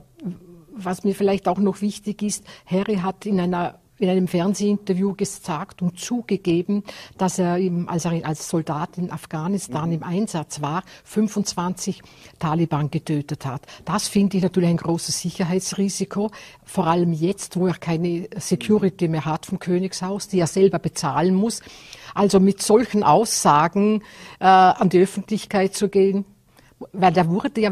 [0.76, 5.82] was mir vielleicht auch noch wichtig ist, Harry hat in einer in einem Fernsehinterview gesagt
[5.82, 6.84] und zugegeben,
[7.18, 9.96] dass er, im, als er als Soldat in Afghanistan mhm.
[9.96, 12.02] im Einsatz war, 25
[12.40, 13.62] Taliban getötet hat.
[13.86, 16.32] Das finde ich natürlich ein großes Sicherheitsrisiko,
[16.66, 21.36] vor allem jetzt, wo er keine Security mehr hat vom Königshaus, die er selber bezahlen
[21.36, 21.62] muss.
[22.16, 24.02] Also mit solchen Aussagen
[24.40, 26.26] äh, an die Öffentlichkeit zu gehen,
[26.92, 27.72] weil da wurde ja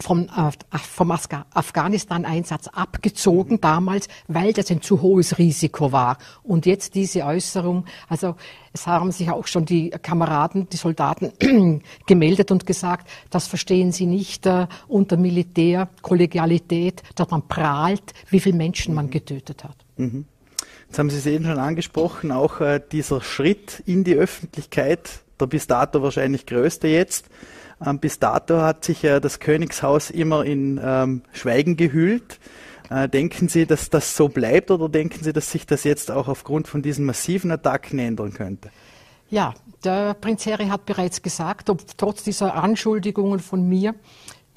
[0.00, 6.18] vom, äh, vom Afghanistan-Einsatz abgezogen damals, weil das ein zu hohes Risiko war.
[6.42, 8.36] Und jetzt diese Äußerung, also
[8.72, 14.06] es haben sich auch schon die Kameraden, die Soldaten gemeldet und gesagt, das verstehen sie
[14.06, 19.76] nicht äh, unter Militärkollegialität, dass man prahlt, wie viele Menschen man getötet hat.
[19.96, 20.24] Mhm.
[20.86, 25.46] Jetzt haben Sie es eben schon angesprochen, auch äh, dieser Schritt in die Öffentlichkeit, der
[25.46, 27.26] bis dato wahrscheinlich größte jetzt.
[27.84, 32.38] Ähm, bis dato hat sich ja das Königshaus immer in ähm, Schweigen gehüllt.
[32.90, 36.28] Äh, denken Sie, dass das so bleibt oder denken Sie, dass sich das jetzt auch
[36.28, 38.70] aufgrund von diesen massiven Attacken ändern könnte?
[39.30, 43.94] Ja, der Prinz Harry hat bereits gesagt, ob trotz dieser Anschuldigungen von mir,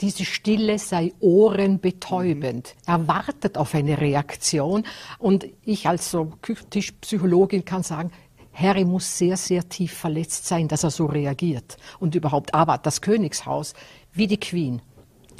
[0.01, 2.75] diese Stille sei ohrenbetäubend.
[2.75, 2.91] Mhm.
[2.91, 4.83] Er wartet auf eine Reaktion.
[5.19, 6.33] Und ich als so
[6.71, 8.11] Tischpsychologin kann sagen,
[8.53, 11.77] Harry muss sehr, sehr tief verletzt sein, dass er so reagiert.
[11.99, 13.73] Und überhaupt, aber das Königshaus,
[14.13, 14.81] wie die Queen,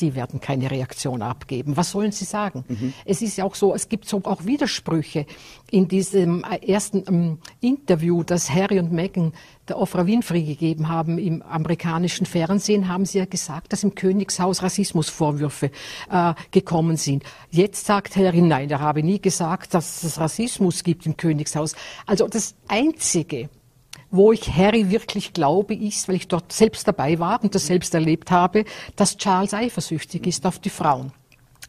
[0.01, 1.77] die werden keine Reaktion abgeben.
[1.77, 2.65] Was sollen sie sagen?
[2.67, 2.93] Mhm.
[3.05, 5.25] Es ist ja auch so, es gibt so auch Widersprüche
[5.71, 9.33] in diesem ersten ähm, Interview, das Harry und Meghan
[9.67, 14.61] der Ofra Winfrey gegeben haben im amerikanischen Fernsehen, haben sie ja gesagt, dass im Königshaus
[14.61, 15.71] Rassismusvorwürfe
[16.11, 17.23] äh, gekommen sind.
[17.49, 21.75] Jetzt sagt Harry, nein, er habe nie gesagt, dass es Rassismus gibt im Königshaus.
[22.05, 23.49] Also das Einzige,
[24.13, 27.95] wo ich Harry wirklich glaube, ist, weil ich dort selbst dabei war und das selbst
[27.95, 28.63] erlebt habe,
[28.95, 31.11] dass Charles eifersüchtig ist auf die Frauen.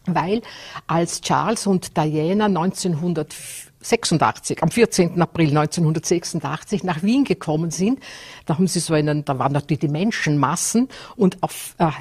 [0.06, 0.42] Weil
[0.86, 5.22] als Charles und Diana 1986, am 14.
[5.22, 8.00] April 1986 nach Wien gekommen sind,
[8.44, 11.92] da haben sie so einen, da waren natürlich die Menschenmassen und auf äh,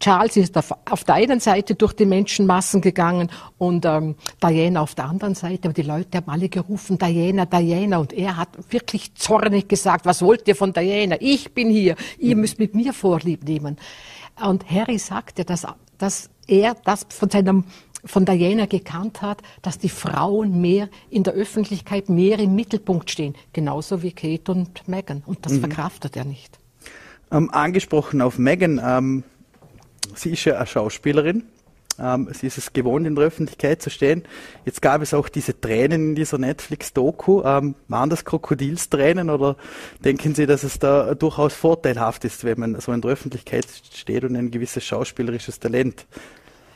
[0.00, 4.94] Charles ist auf, auf der einen Seite durch die Menschenmassen gegangen und ähm, Diana auf
[4.94, 5.68] der anderen Seite.
[5.68, 7.98] Aber die Leute haben alle gerufen, Diana, Diana.
[7.98, 11.16] Und er hat wirklich zornig gesagt, was wollt ihr von Diana?
[11.20, 13.76] Ich bin hier, ihr müsst mit mir Vorlieb nehmen.
[14.42, 15.66] Und Harry sagte, dass,
[15.98, 17.64] dass er das von seinem
[18.02, 23.34] von Diana gekannt hat, dass die Frauen mehr in der Öffentlichkeit, mehr im Mittelpunkt stehen.
[23.52, 25.22] Genauso wie Kate und Meghan.
[25.26, 25.60] Und das mhm.
[25.60, 26.58] verkraftet er nicht.
[27.30, 29.24] Ähm, angesprochen auf Meghan, ähm,
[30.14, 31.44] sie ist ja eine Schauspielerin.
[31.98, 34.24] Ähm, sie ist es gewohnt, in der Öffentlichkeit zu stehen.
[34.64, 37.42] Jetzt gab es auch diese Tränen in dieser Netflix-Doku.
[37.44, 39.56] Ähm, waren das Krokodilstränen oder
[40.04, 44.24] denken Sie, dass es da durchaus vorteilhaft ist, wenn man so in der Öffentlichkeit steht
[44.24, 46.06] und ein gewisses schauspielerisches Talent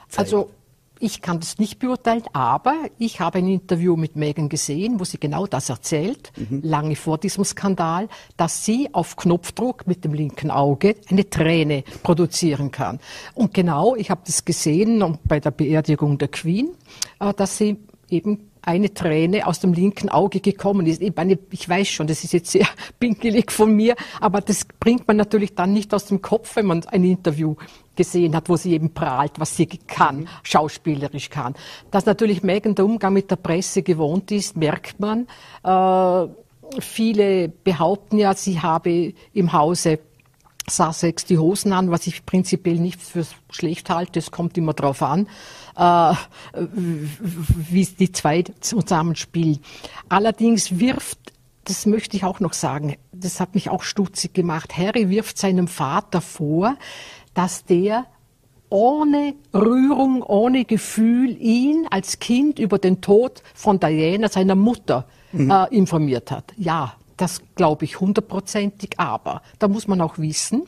[0.09, 0.18] zeigt?
[0.18, 0.51] Also
[1.00, 5.18] ich kann das nicht beurteilen, aber ich habe ein Interview mit Megan gesehen, wo sie
[5.18, 6.61] genau das erzählt, mhm.
[6.62, 12.70] lange vor diesem Skandal, dass sie auf Knopfdruck mit dem linken Auge eine Träne produzieren
[12.70, 13.00] kann.
[13.35, 16.70] Und genau, ich habe das gesehen bei der Beerdigung der Queen,
[17.20, 17.76] äh, dass sie
[18.09, 21.03] eben eine Träne aus dem linken Auge gekommen ist.
[21.03, 22.66] Ich, meine, ich weiß schon, das ist jetzt sehr
[23.00, 26.85] pinkelig von mir, aber das bringt man natürlich dann nicht aus dem Kopf, wenn man
[26.87, 27.57] ein Interview
[27.96, 30.29] gesehen hat, wo sie eben prahlt, was sie kann, mhm.
[30.42, 31.55] schauspielerisch kann.
[31.90, 35.27] Dass natürlich Megan der Umgang mit der Presse gewohnt ist, merkt man.
[35.62, 36.29] Äh,
[36.81, 39.98] viele behaupten ja, sie habe im Hause
[40.68, 44.18] Sussex die Hosen an, was ich prinzipiell nicht für schlecht halte.
[44.18, 45.29] Es kommt immer darauf an,
[45.77, 46.14] äh,
[46.53, 49.61] wie die zwei zusammenspielen.
[50.09, 51.18] Allerdings wirft
[51.64, 54.77] das möchte ich auch noch sagen, das hat mich auch stutzig gemacht.
[54.77, 56.77] Harry wirft seinem Vater vor,
[57.33, 58.07] dass der
[58.68, 65.50] ohne Rührung, ohne Gefühl ihn als Kind über den Tod von Diana, seiner Mutter, mhm.
[65.50, 66.53] äh, informiert hat.
[66.57, 70.64] Ja, das glaube ich hundertprozentig, aber da muss man auch wissen,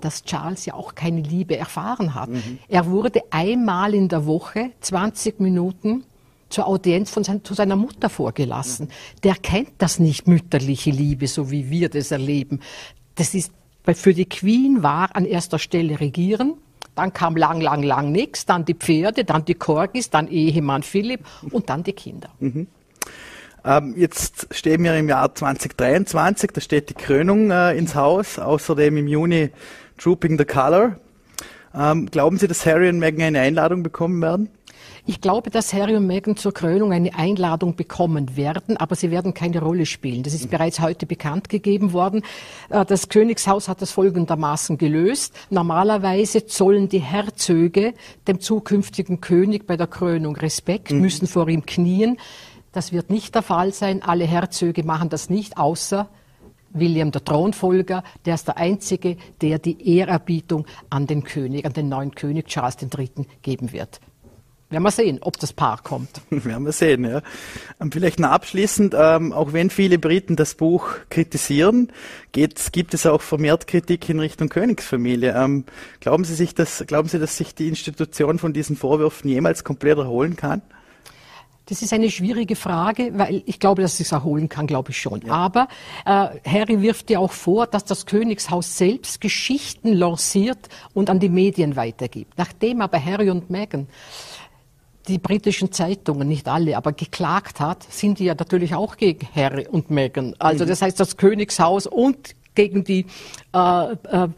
[0.00, 2.28] dass Charles ja auch keine Liebe erfahren hat.
[2.28, 2.58] Mhm.
[2.68, 6.04] Er wurde einmal in der Woche 20 Minuten
[6.50, 8.86] zur Audienz von sein, zu seiner Mutter vorgelassen.
[8.86, 9.20] Mhm.
[9.22, 12.60] Der kennt das nicht, mütterliche Liebe, so wie wir das erleben.
[13.14, 13.52] Das ist,
[13.94, 16.54] für die Queen war an erster Stelle Regieren,
[16.94, 21.24] dann kam lang, lang, lang nichts, dann die Pferde, dann die Corgis, dann Ehemann Philipp
[21.50, 22.30] und dann die Kinder.
[22.38, 22.68] Mhm.
[23.64, 28.98] Ähm, jetzt stehen wir im Jahr 2023, da steht die Krönung äh, ins Haus, außerdem
[28.98, 29.50] im Juni
[29.96, 30.96] Trooping the Color.
[31.74, 34.50] Ähm, glauben Sie, dass Harry und Meghan eine Einladung bekommen werden?
[35.06, 39.34] Ich glaube, dass Harry und Meghan zur Krönung eine Einladung bekommen werden, aber sie werden
[39.34, 40.22] keine Rolle spielen.
[40.22, 42.22] Das ist bereits heute bekannt gegeben worden.
[42.70, 45.34] Äh, das Königshaus hat das folgendermaßen gelöst.
[45.50, 47.94] Normalerweise zollen die Herzöge
[48.26, 51.00] dem zukünftigen König bei der Krönung Respekt, mhm.
[51.00, 52.18] müssen vor ihm knien.
[52.74, 54.02] Das wird nicht der Fall sein.
[54.02, 56.08] Alle Herzöge machen das nicht, außer
[56.70, 61.88] William der Thronfolger, der ist der Einzige, der die Ehrerbietung an den König, an den
[61.88, 63.26] neuen König Charles III.
[63.42, 64.00] geben wird.
[64.70, 66.20] werden wir sehen, ob das Paar kommt.
[66.30, 67.22] werden wir sehen, ja.
[67.80, 71.92] Ähm, vielleicht noch abschließend, ähm, auch wenn viele Briten das Buch kritisieren,
[72.32, 75.32] gibt es auch vermehrt Kritik in Richtung Königsfamilie.
[75.32, 75.64] Ähm,
[76.00, 79.98] glauben Sie sich, dass, glauben Sie, dass sich die Institution von diesen Vorwürfen jemals komplett
[79.98, 80.60] erholen kann?
[81.66, 85.22] Das ist eine schwierige Frage, weil ich glaube, dass es erholen kann, glaube ich schon.
[85.22, 85.32] Ja.
[85.32, 85.68] Aber
[86.04, 91.30] äh, Harry wirft ja auch vor, dass das Königshaus selbst Geschichten lanciert und an die
[91.30, 92.36] Medien weitergibt.
[92.36, 93.88] Nachdem aber Harry und Meghan
[95.08, 99.66] die britischen Zeitungen, nicht alle, aber geklagt hat, sind die ja natürlich auch gegen Harry
[99.66, 100.34] und Meghan.
[100.38, 100.68] Also mhm.
[100.68, 103.06] das heißt, das Königshaus und gegen die
[103.52, 104.28] äh, äh,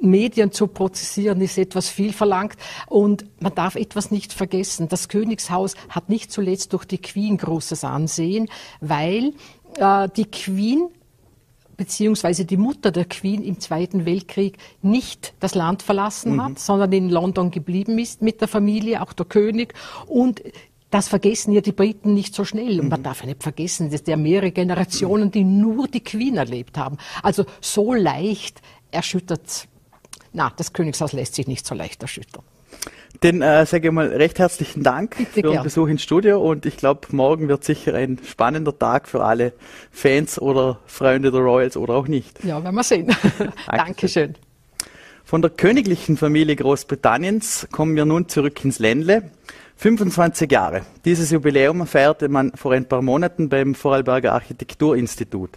[0.00, 2.56] Medien zu prozessieren, ist etwas viel verlangt.
[2.86, 4.88] Und man darf etwas nicht vergessen.
[4.88, 8.48] Das Königshaus hat nicht zuletzt durch die Queen großes Ansehen,
[8.80, 9.34] weil
[9.78, 10.88] äh, die Queen
[11.78, 16.44] beziehungsweise die Mutter der Queen im Zweiten Weltkrieg nicht das Land verlassen mhm.
[16.44, 19.74] hat, sondern in London geblieben ist mit der Familie, auch der König.
[20.06, 20.42] Und
[20.90, 22.80] das vergessen ja die Briten nicht so schnell.
[22.80, 23.04] Und man mhm.
[23.04, 26.96] darf ja nicht vergessen, dass der mehrere Generationen, die nur die Queen erlebt haben.
[27.22, 29.68] Also so leicht erschüttert,
[30.32, 32.42] na, das Königshaus lässt sich nicht so leicht erschüttern.
[33.22, 35.52] Den äh, sage ich mal recht herzlichen Dank Bitte für gern.
[35.54, 39.54] den Besuch ins Studio und ich glaube, morgen wird sicher ein spannender Tag für alle
[39.90, 42.44] Fans oder Freunde der Royals oder auch nicht.
[42.44, 43.14] Ja, werden wir sehen.
[43.66, 44.36] Dankeschön.
[45.24, 49.30] Von der königlichen Familie Großbritanniens kommen wir nun zurück ins Ländle.
[49.80, 50.82] 25 Jahre.
[51.04, 55.50] Dieses Jubiläum feierte man vor ein paar Monaten beim Vorarlberger Architekturinstitut.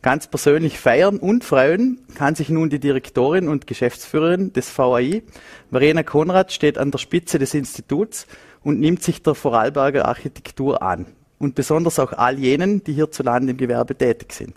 [0.00, 5.22] Ganz persönlich feiern und freuen kann sich nun die Direktorin und Geschäftsführerin des VAI.
[5.70, 8.26] Verena Konrad steht an der Spitze des Instituts
[8.64, 11.04] und nimmt sich der Vorarlberger Architektur an.
[11.38, 14.54] Und besonders auch all jenen, die hierzulande im Gewerbe tätig sind.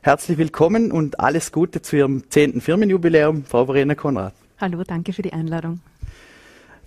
[0.00, 4.32] Herzlich willkommen und alles Gute zu Ihrem zehnten Firmenjubiläum, Frau Verena Konrad.
[4.58, 5.80] Hallo, danke für die Einladung.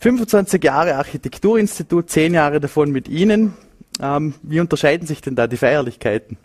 [0.01, 3.53] 25 Jahre Architekturinstitut, 10 Jahre davon mit Ihnen.
[4.01, 6.37] Ähm, wie unterscheiden sich denn da die Feierlichkeiten?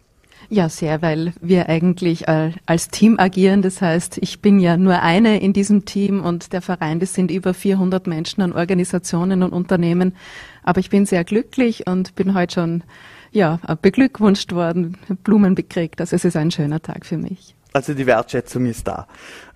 [0.51, 3.63] Ja, sehr, weil wir eigentlich als Team agieren.
[3.63, 7.33] Das heißt, ich bin ja nur eine in diesem Team und der Verein, das sind
[7.33, 10.15] über 400 Menschen an Organisationen und Unternehmen.
[10.63, 12.85] Aber ich bin sehr glücklich und bin heute schon
[13.33, 16.01] ja, beglückwünscht worden, Blumen bekriegt.
[16.01, 17.57] Also es ist ein schöner Tag für mich.
[17.73, 19.07] Also die Wertschätzung ist da.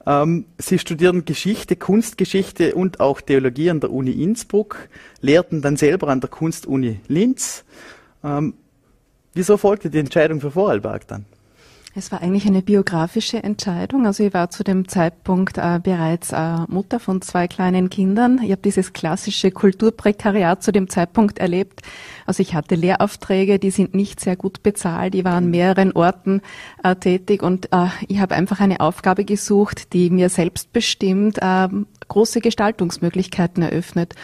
[0.06, 4.88] Ähm, Sie studieren Geschichte, Kunstgeschichte und auch Theologie an der Uni Innsbruck,
[5.20, 7.64] lehrten dann selber an der Kunstuni Linz.
[8.24, 8.54] Ähm,
[9.34, 11.26] wieso folgte die Entscheidung für Vorarlberg dann?
[11.92, 14.06] Es war eigentlich eine biografische Entscheidung.
[14.06, 18.40] Also ich war zu dem Zeitpunkt äh, bereits äh, Mutter von zwei kleinen Kindern.
[18.44, 21.80] Ich habe dieses klassische Kulturprekariat zu dem Zeitpunkt erlebt.
[22.26, 25.16] Also ich hatte Lehraufträge, die sind nicht sehr gut bezahlt.
[25.16, 26.42] Ich war an mehreren Orten
[26.84, 31.68] äh, tätig und äh, ich habe einfach eine Aufgabe gesucht, die mir selbstbestimmt äh,
[32.06, 34.14] große Gestaltungsmöglichkeiten eröffnet.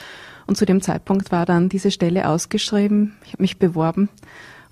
[0.46, 3.16] Und zu dem Zeitpunkt war dann diese Stelle ausgeschrieben.
[3.24, 4.08] Ich habe mich beworben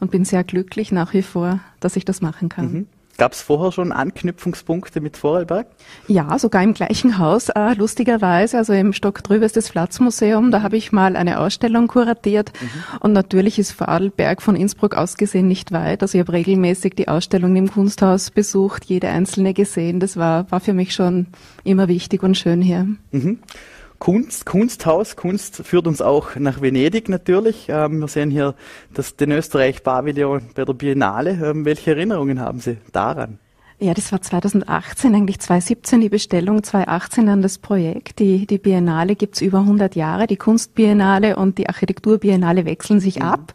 [0.01, 2.73] und bin sehr glücklich nach wie vor, dass ich das machen kann.
[2.73, 2.87] Mhm.
[3.17, 5.69] Gab es vorher schon Anknüpfungspunkte mit Vorarlberg?
[6.09, 10.63] Ja, sogar im gleichen Haus, äh, lustigerweise, also im Stock drüber ist das Flatzmuseum, da
[10.63, 12.99] habe ich mal eine Ausstellung kuratiert mhm.
[13.01, 16.03] und natürlich ist Vorarlberg von Innsbruck aus gesehen nicht weit.
[16.03, 20.01] Also ich habe regelmäßig die Ausstellung im Kunsthaus besucht, jede einzelne gesehen.
[20.01, 21.29] Das war, war für mich schon
[21.63, 22.89] immer wichtig und schön hier.
[23.13, 23.39] Mhm.
[23.99, 25.17] Kunst, Kunsthaus.
[25.17, 27.67] Kunst führt uns auch nach Venedig natürlich.
[27.69, 28.55] Ähm, wir sehen hier
[28.93, 31.31] das, den Österreich-Pavillon bei der Biennale.
[31.31, 33.39] Ähm, welche Erinnerungen haben Sie daran?
[33.79, 38.21] Ja, das war 2018, eigentlich 2017 die Bestellung, 2018 dann das Projekt.
[38.21, 40.27] Die, die Biennale gibt's über 100 Jahre.
[40.27, 43.27] Die Kunstbiennale und die Architekturbiennale wechseln sich mhm.
[43.27, 43.53] ab.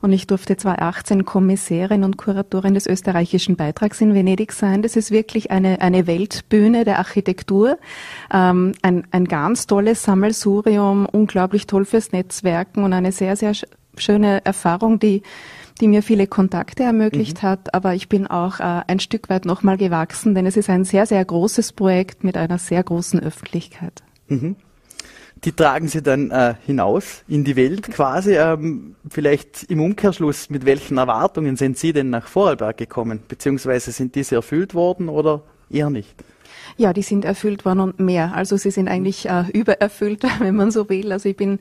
[0.00, 4.82] Und ich durfte 2018 Kommissärin und Kuratorin des österreichischen Beitrags in Venedig sein.
[4.82, 7.78] Das ist wirklich eine, eine Weltbühne der Architektur.
[8.32, 13.52] Ähm, ein, ein ganz tolles Sammelsurium, unglaublich toll fürs Netzwerken und eine sehr, sehr
[13.96, 15.22] schöne Erfahrung, die
[15.80, 17.46] die mir viele Kontakte ermöglicht mhm.
[17.46, 20.84] hat, aber ich bin auch äh, ein Stück weit nochmal gewachsen, denn es ist ein
[20.84, 24.02] sehr, sehr großes Projekt mit einer sehr großen Öffentlichkeit.
[24.28, 24.56] Mhm
[25.44, 28.36] die tragen sie dann äh, hinaus in die Welt quasi.
[28.36, 33.20] Ähm, vielleicht im Umkehrschluss, mit welchen Erwartungen sind Sie denn nach Vorarlberg gekommen?
[33.28, 36.14] Beziehungsweise sind diese erfüllt worden oder eher nicht?
[36.78, 38.34] Ja, die sind erfüllt worden und mehr.
[38.34, 41.12] Also sie sind eigentlich äh, übererfüllt, wenn man so will.
[41.12, 41.58] Also ich bin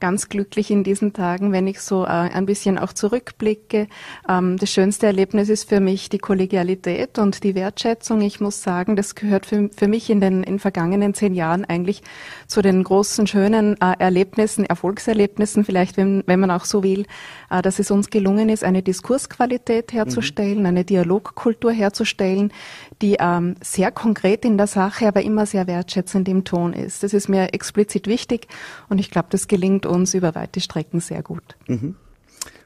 [0.00, 3.88] ganz glücklich in diesen Tagen, wenn ich so äh, ein bisschen auch zurückblicke.
[4.28, 8.20] Ähm, das schönste Erlebnis ist für mich die Kollegialität und die Wertschätzung.
[8.20, 12.02] Ich muss sagen, das gehört für, für mich in den in vergangenen zehn Jahren eigentlich
[12.46, 17.06] zu den großen, schönen äh, Erlebnissen, Erfolgserlebnissen, vielleicht, wenn, wenn man auch so will,
[17.50, 20.66] äh, dass es uns gelungen ist, eine Diskursqualität herzustellen, mhm.
[20.66, 22.52] eine Dialogkultur herzustellen,
[23.00, 27.02] die ähm, sehr konkret in der Sache, aber immer sehr wertschätzend im Ton ist.
[27.02, 28.48] Das ist mir explizit wichtig
[28.88, 31.56] und ich glaube, das gelingt uns über weite Strecken sehr gut.
[31.66, 31.96] Mhm.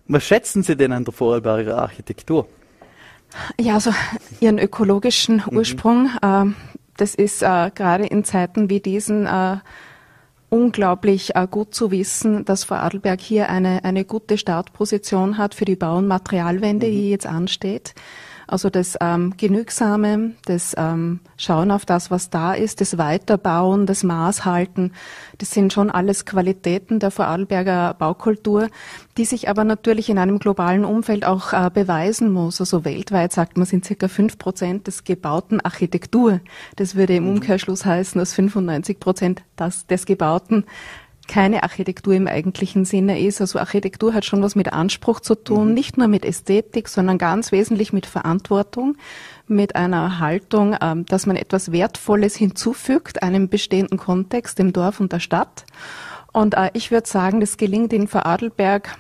[0.09, 2.49] Was schätzen Sie denn an der Vorarlberger Architektur?
[3.61, 3.93] Ja, also
[4.41, 5.57] ihren ökologischen mhm.
[5.57, 6.47] Ursprung, äh,
[6.97, 9.59] das ist äh, gerade in Zeiten wie diesen äh,
[10.49, 15.77] unglaublich äh, gut zu wissen, dass Vorarlberg hier eine, eine gute Startposition hat für die
[15.77, 16.91] Bau- und Materialwende, mhm.
[16.91, 17.95] die jetzt ansteht.
[18.51, 24.03] Also das ähm, Genügsame, das ähm, Schauen auf das, was da ist, das Weiterbauen, das
[24.03, 24.93] Maßhalten,
[25.39, 28.67] das sind schon alles Qualitäten der Vorarlberger Baukultur,
[29.17, 32.61] die sich aber natürlich in einem globalen Umfeld auch äh, beweisen muss.
[32.61, 36.41] Also weltweit sagt man, sind circa fünf Prozent des gebauten Architektur.
[36.75, 37.31] Das würde im mhm.
[37.35, 39.45] Umkehrschluss heißen, dass 95 Prozent
[39.89, 40.65] des Gebauten
[41.31, 43.41] keine Architektur im eigentlichen Sinne ist.
[43.41, 45.75] Also Architektur hat schon was mit Anspruch zu tun, mhm.
[45.75, 48.97] nicht nur mit Ästhetik, sondern ganz wesentlich mit Verantwortung,
[49.47, 55.13] mit einer Haltung, ähm, dass man etwas Wertvolles hinzufügt, einem bestehenden Kontext, dem Dorf und
[55.13, 55.65] der Stadt.
[56.33, 58.99] Und äh, ich würde sagen, das gelingt in Vorarlberg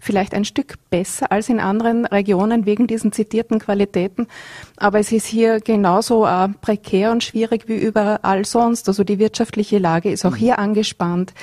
[0.00, 4.26] vielleicht ein Stück besser als in anderen Regionen wegen diesen zitierten Qualitäten.
[4.76, 8.88] Aber es ist hier genauso äh, prekär und schwierig wie überall sonst.
[8.88, 11.34] Also die wirtschaftliche Lage ist auch hier angespannt.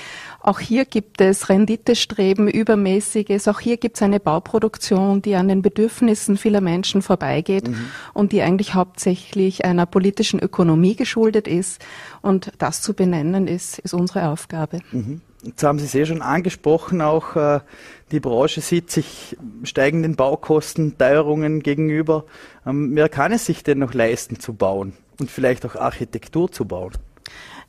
[0.46, 3.48] Auch hier gibt es Renditestreben, übermäßiges.
[3.48, 7.88] Auch hier gibt es eine Bauproduktion, die an den Bedürfnissen vieler Menschen vorbeigeht mhm.
[8.14, 11.84] und die eigentlich hauptsächlich einer politischen Ökonomie geschuldet ist.
[12.22, 14.82] Und das zu benennen ist, ist unsere Aufgabe.
[14.92, 15.22] Mhm.
[15.42, 17.60] Jetzt haben Sie es eh schon angesprochen, auch äh,
[18.12, 22.26] die Branche sieht sich steigenden Baukosten, Teuerungen gegenüber.
[22.66, 26.66] Ähm, wer kann es sich denn noch leisten zu bauen und vielleicht auch Architektur zu
[26.66, 26.94] bauen?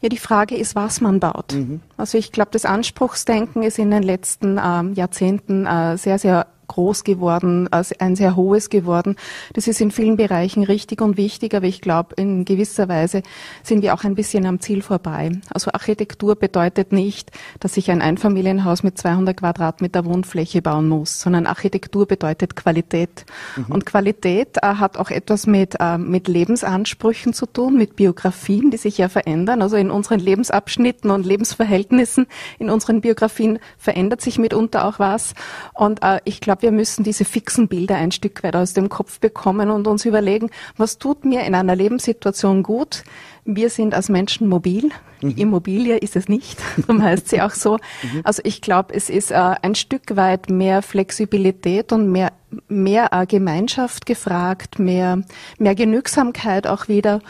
[0.03, 1.55] Ja, die Frage ist, was man baut.
[1.55, 1.81] Mhm.
[1.97, 7.05] Also ich glaube, das Anspruchsdenken ist in den letzten ähm, Jahrzehnten äh, sehr, sehr groß
[7.05, 9.17] geworden, ein sehr hohes geworden.
[9.53, 13.23] Das ist in vielen Bereichen richtig und wichtig, aber ich glaube, in gewisser Weise
[13.63, 15.31] sind wir auch ein bisschen am Ziel vorbei.
[15.53, 21.47] Also Architektur bedeutet nicht, dass ich ein Einfamilienhaus mit 200 Quadratmeter Wohnfläche bauen muss, sondern
[21.47, 23.25] Architektur bedeutet Qualität.
[23.57, 23.65] Mhm.
[23.67, 28.77] Und Qualität äh, hat auch etwas mit, äh, mit Lebensansprüchen zu tun, mit Biografien, die
[28.77, 29.63] sich ja verändern.
[29.63, 32.27] Also in unseren Lebensabschnitten und Lebensverhältnissen,
[32.59, 35.35] in unseren Biografien verändert sich mitunter auch was.
[35.75, 38.89] Und äh, ich glaube, glaube, wir müssen diese fixen Bilder ein Stück weit aus dem
[38.89, 43.05] Kopf bekommen und uns überlegen, was tut mir in einer Lebenssituation gut?
[43.45, 44.91] Wir sind als Menschen mobil.
[45.23, 45.35] Mhm.
[45.37, 47.75] Immobilie ist es nicht, darum heißt sie auch so.
[48.03, 48.23] Mhm.
[48.25, 52.33] Also ich glaube, es ist äh, ein Stück weit mehr Flexibilität und mehr,
[52.69, 55.23] mehr äh, Gemeinschaft gefragt, mehr,
[55.59, 57.21] mehr Genügsamkeit auch wieder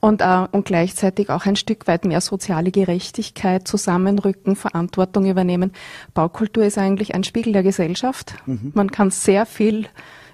[0.00, 5.72] und, äh, und gleichzeitig auch ein Stück weit mehr soziale Gerechtigkeit, Zusammenrücken, Verantwortung übernehmen.
[6.14, 8.34] Baukultur ist eigentlich ein Spiegel der Gesellschaft.
[8.46, 8.72] Mhm.
[8.74, 9.86] Man kann sehr viel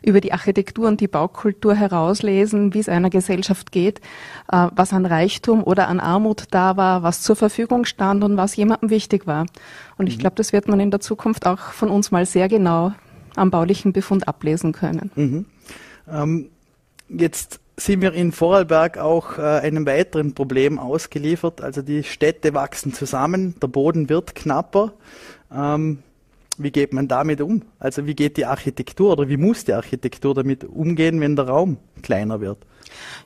[0.05, 4.01] über die Architektur und die Baukultur herauslesen, wie es einer Gesellschaft geht,
[4.51, 8.57] äh, was an Reichtum oder an Armut da war, was zur Verfügung stand und was
[8.57, 9.47] jemandem wichtig war.
[9.97, 10.21] Und ich mhm.
[10.21, 12.93] glaube, das wird man in der Zukunft auch von uns mal sehr genau
[13.37, 15.11] am baulichen Befund ablesen können.
[15.15, 15.47] Mhm.
[16.11, 16.51] Ähm,
[17.09, 21.61] jetzt sind wir in Vorarlberg auch äh, einem weiteren Problem ausgeliefert.
[21.61, 24.93] Also die Städte wachsen zusammen, der Boden wird knapper.
[25.53, 26.03] Ähm,
[26.59, 27.63] wie geht man damit um?
[27.79, 31.79] Also wie geht die Architektur oder wie muss die Architektur damit umgehen, wenn der Raum
[32.03, 32.59] kleiner wird?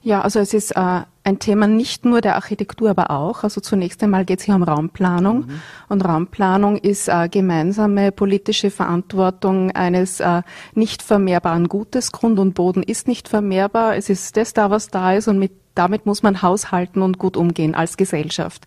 [0.03, 3.43] Ja, also es ist äh, ein Thema nicht nur der Architektur, aber auch.
[3.43, 5.47] Also zunächst einmal geht es hier um Raumplanung.
[5.47, 5.61] Mhm.
[5.89, 10.43] Und Raumplanung ist äh, gemeinsame politische Verantwortung eines äh,
[10.75, 12.13] nicht vermehrbaren Gutes.
[12.13, 13.97] Grund und Boden ist nicht vermehrbar.
[13.97, 17.37] Es ist das da, was da ist und mit damit muss man haushalten und gut
[17.37, 18.67] umgehen als Gesellschaft.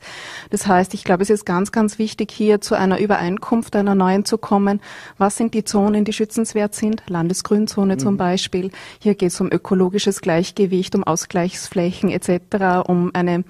[0.49, 4.25] Das heißt, ich glaube, es ist ganz, ganz wichtig, hier zu einer Übereinkunft, einer neuen
[4.25, 4.79] zu kommen.
[5.17, 7.03] Was sind die Zonen, die schützenswert sind?
[7.07, 7.99] Landesgrünzone mhm.
[7.99, 8.71] zum Beispiel.
[8.99, 13.43] Hier geht es um ökologisches Gleichgewicht, um Ausgleichsflächen etc., um eine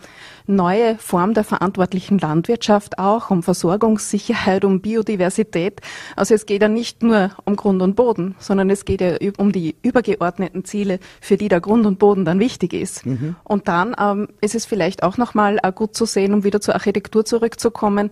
[0.49, 5.81] neue Form der verantwortlichen Landwirtschaft auch, um Versorgungssicherheit, um Biodiversität.
[6.15, 9.51] Also es geht ja nicht nur um Grund und Boden, sondern es geht ja um
[9.51, 13.05] die übergeordneten Ziele, für die der Grund und Boden dann wichtig ist.
[13.05, 13.35] Mhm.
[13.43, 16.73] Und dann ähm, ist es vielleicht auch nochmal äh, gut zu sehen, um wieder zur
[16.73, 18.09] Architektur zurückzukommen,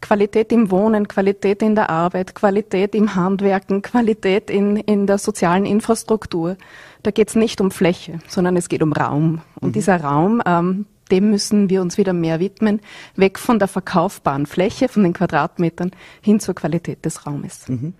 [0.00, 5.64] Qualität im Wohnen, Qualität in der Arbeit, Qualität im Handwerken, Qualität in, in der sozialen
[5.64, 6.56] Infrastruktur.
[7.02, 9.40] Da geht es nicht um Fläche, sondern es geht um Raum.
[9.60, 9.72] Und mhm.
[9.72, 12.80] dieser Raum, ähm, dem müssen wir uns wieder mehr widmen,
[13.16, 15.90] weg von der verkaufbaren Fläche, von den Quadratmetern,
[16.20, 17.68] hin zur Qualität des Raumes.
[17.68, 17.94] Mhm.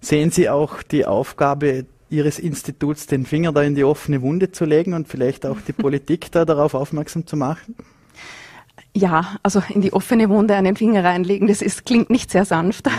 [0.00, 4.64] Sehen Sie auch die Aufgabe Ihres Instituts, den Finger da in die offene Wunde zu
[4.64, 7.74] legen und vielleicht auch die Politik da darauf aufmerksam zu machen?
[8.96, 12.88] Ja, also in die offene Wunde einen Finger reinlegen, das ist, klingt nicht sehr sanft.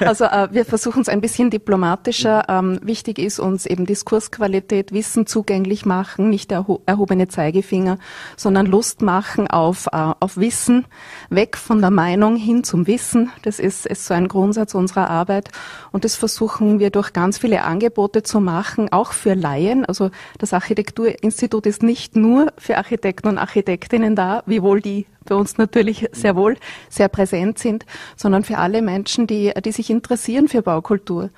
[0.00, 2.44] Also äh, wir versuchen es ein bisschen diplomatischer.
[2.48, 7.98] Ähm, wichtig ist uns eben Diskursqualität, Wissen zugänglich machen, nicht der erhobene Zeigefinger,
[8.36, 10.84] sondern Lust machen auf, äh, auf Wissen,
[11.30, 13.30] weg von der Meinung hin zum Wissen.
[13.42, 15.50] Das ist, ist so ein Grundsatz unserer Arbeit.
[15.92, 19.84] Und das versuchen wir durch ganz viele Angebote zu machen, auch für Laien.
[19.84, 25.58] Also das Architekturinstitut ist nicht nur für Architekten und Architektinnen da, wiewohl die bei uns
[25.58, 26.56] natürlich sehr wohl
[26.88, 31.30] sehr präsent sind, sondern für alle Menschen, die, die sich interessieren für Baukultur.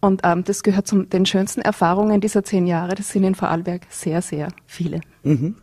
[0.00, 2.96] Und ähm, das gehört zu den schönsten Erfahrungen dieser zehn Jahre.
[2.96, 5.00] Das sind in Vorarlberg sehr, sehr viele.
[5.22, 5.54] Mhm.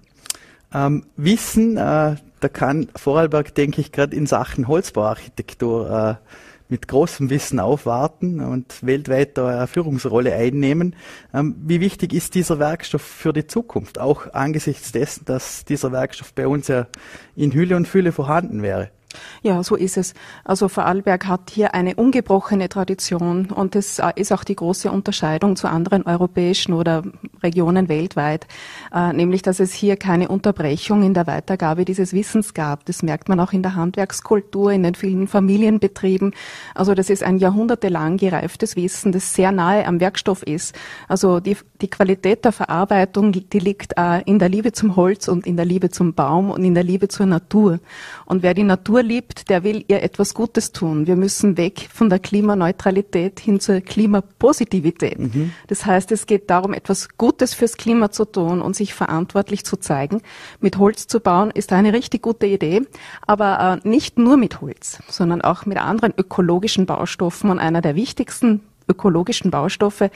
[0.73, 6.29] Ähm, Wissen, äh, da kann Vorarlberg, denke ich, gerade in Sachen Holzbauarchitektur äh,
[6.69, 10.95] mit großem Wissen aufwarten und weltweit eine Führungsrolle einnehmen.
[11.33, 16.33] Ähm, wie wichtig ist dieser Werkstoff für die Zukunft, auch angesichts dessen, dass dieser Werkstoff
[16.33, 16.87] bei uns ja
[17.35, 18.91] in Hülle und Fülle vorhanden wäre?
[19.41, 20.13] Ja, so ist es.
[20.43, 25.55] Also Vorarlberg hat hier eine ungebrochene Tradition und das äh, ist auch die große Unterscheidung
[25.55, 27.03] zu anderen europäischen oder
[27.41, 28.45] Regionen weltweit,
[28.93, 32.85] äh, nämlich dass es hier keine Unterbrechung in der Weitergabe dieses Wissens gab.
[32.85, 36.35] Das merkt man auch in der Handwerkskultur, in den vielen Familienbetrieben.
[36.75, 40.75] Also das ist ein jahrhundertelang gereiftes Wissen, das sehr nahe am Werkstoff ist.
[41.07, 45.47] Also die, die Qualität der Verarbeitung, die liegt äh, in der Liebe zum Holz und
[45.47, 47.79] in der Liebe zum Baum und in der Liebe zur Natur.
[48.25, 51.07] Und wer die Natur Natur liebt, der will ihr etwas Gutes tun.
[51.07, 55.19] Wir müssen weg von der Klimaneutralität hin zur Klimapositivität.
[55.19, 55.51] Mhm.
[55.67, 59.77] Das heißt, es geht darum, etwas Gutes fürs Klima zu tun und sich verantwortlich zu
[59.77, 60.21] zeigen.
[60.59, 62.81] Mit Holz zu bauen ist eine richtig gute Idee,
[63.25, 67.49] aber äh, nicht nur mit Holz, sondern auch mit anderen ökologischen Baustoffen.
[67.49, 70.09] Und einer der wichtigsten ökologischen Baustoffe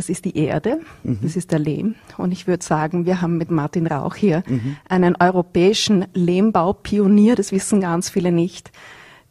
[0.00, 1.18] das ist die Erde, mhm.
[1.20, 1.94] das ist der Lehm.
[2.16, 4.78] Und ich würde sagen, wir haben mit Martin Rauch hier mhm.
[4.88, 8.72] einen europäischen Lehmbaupionier, das wissen ganz viele nicht.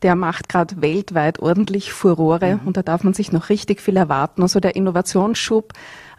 [0.03, 2.67] Der macht gerade weltweit ordentlich Furore mhm.
[2.67, 4.43] und da darf man sich noch richtig viel erwarten.
[4.43, 5.73] Also der Innovationsschub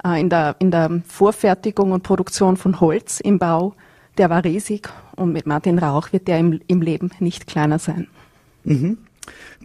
[0.05, 3.75] äh, in, der, in der Vorfertigung und Produktion von Holz im Bau,
[4.19, 8.09] der war riesig und mit Martin Rauch wird der im, im Leben nicht kleiner sein.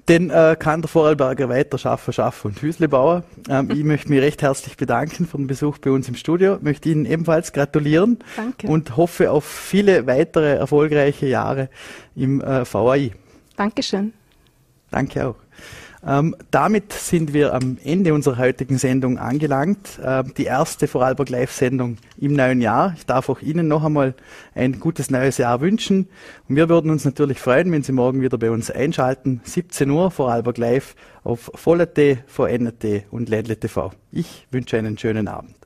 [0.08, 0.14] Mhm.
[0.14, 3.24] Den äh, kann der Vorarlberger weiter schaffen, schaffen und Hüsle bauen.
[3.50, 6.58] Ähm, ich möchte mich recht herzlich bedanken für den Besuch bei uns im Studio.
[6.62, 8.68] Möchte Ihnen ebenfalls gratulieren Danke.
[8.68, 11.70] und hoffe auf viele weitere erfolgreiche Jahre
[12.16, 13.12] im äh, VAI.
[13.56, 14.14] Dankeschön.
[14.92, 15.45] Danke auch.
[16.08, 20.00] Ähm, damit sind wir am Ende unserer heutigen Sendung angelangt.
[20.04, 22.94] Ähm, die erste Vorarlberg Live-Sendung im neuen Jahr.
[22.96, 24.14] Ich darf auch Ihnen noch einmal
[24.54, 26.08] ein gutes neues Jahr wünschen.
[26.48, 29.42] Und wir würden uns natürlich freuen, wenn Sie morgen wieder bei uns einschalten.
[29.44, 33.92] 17 Uhr Vorarlberg Live auf Voller.t, VNT und Lädle TV.
[34.12, 35.65] Ich wünsche einen schönen Abend.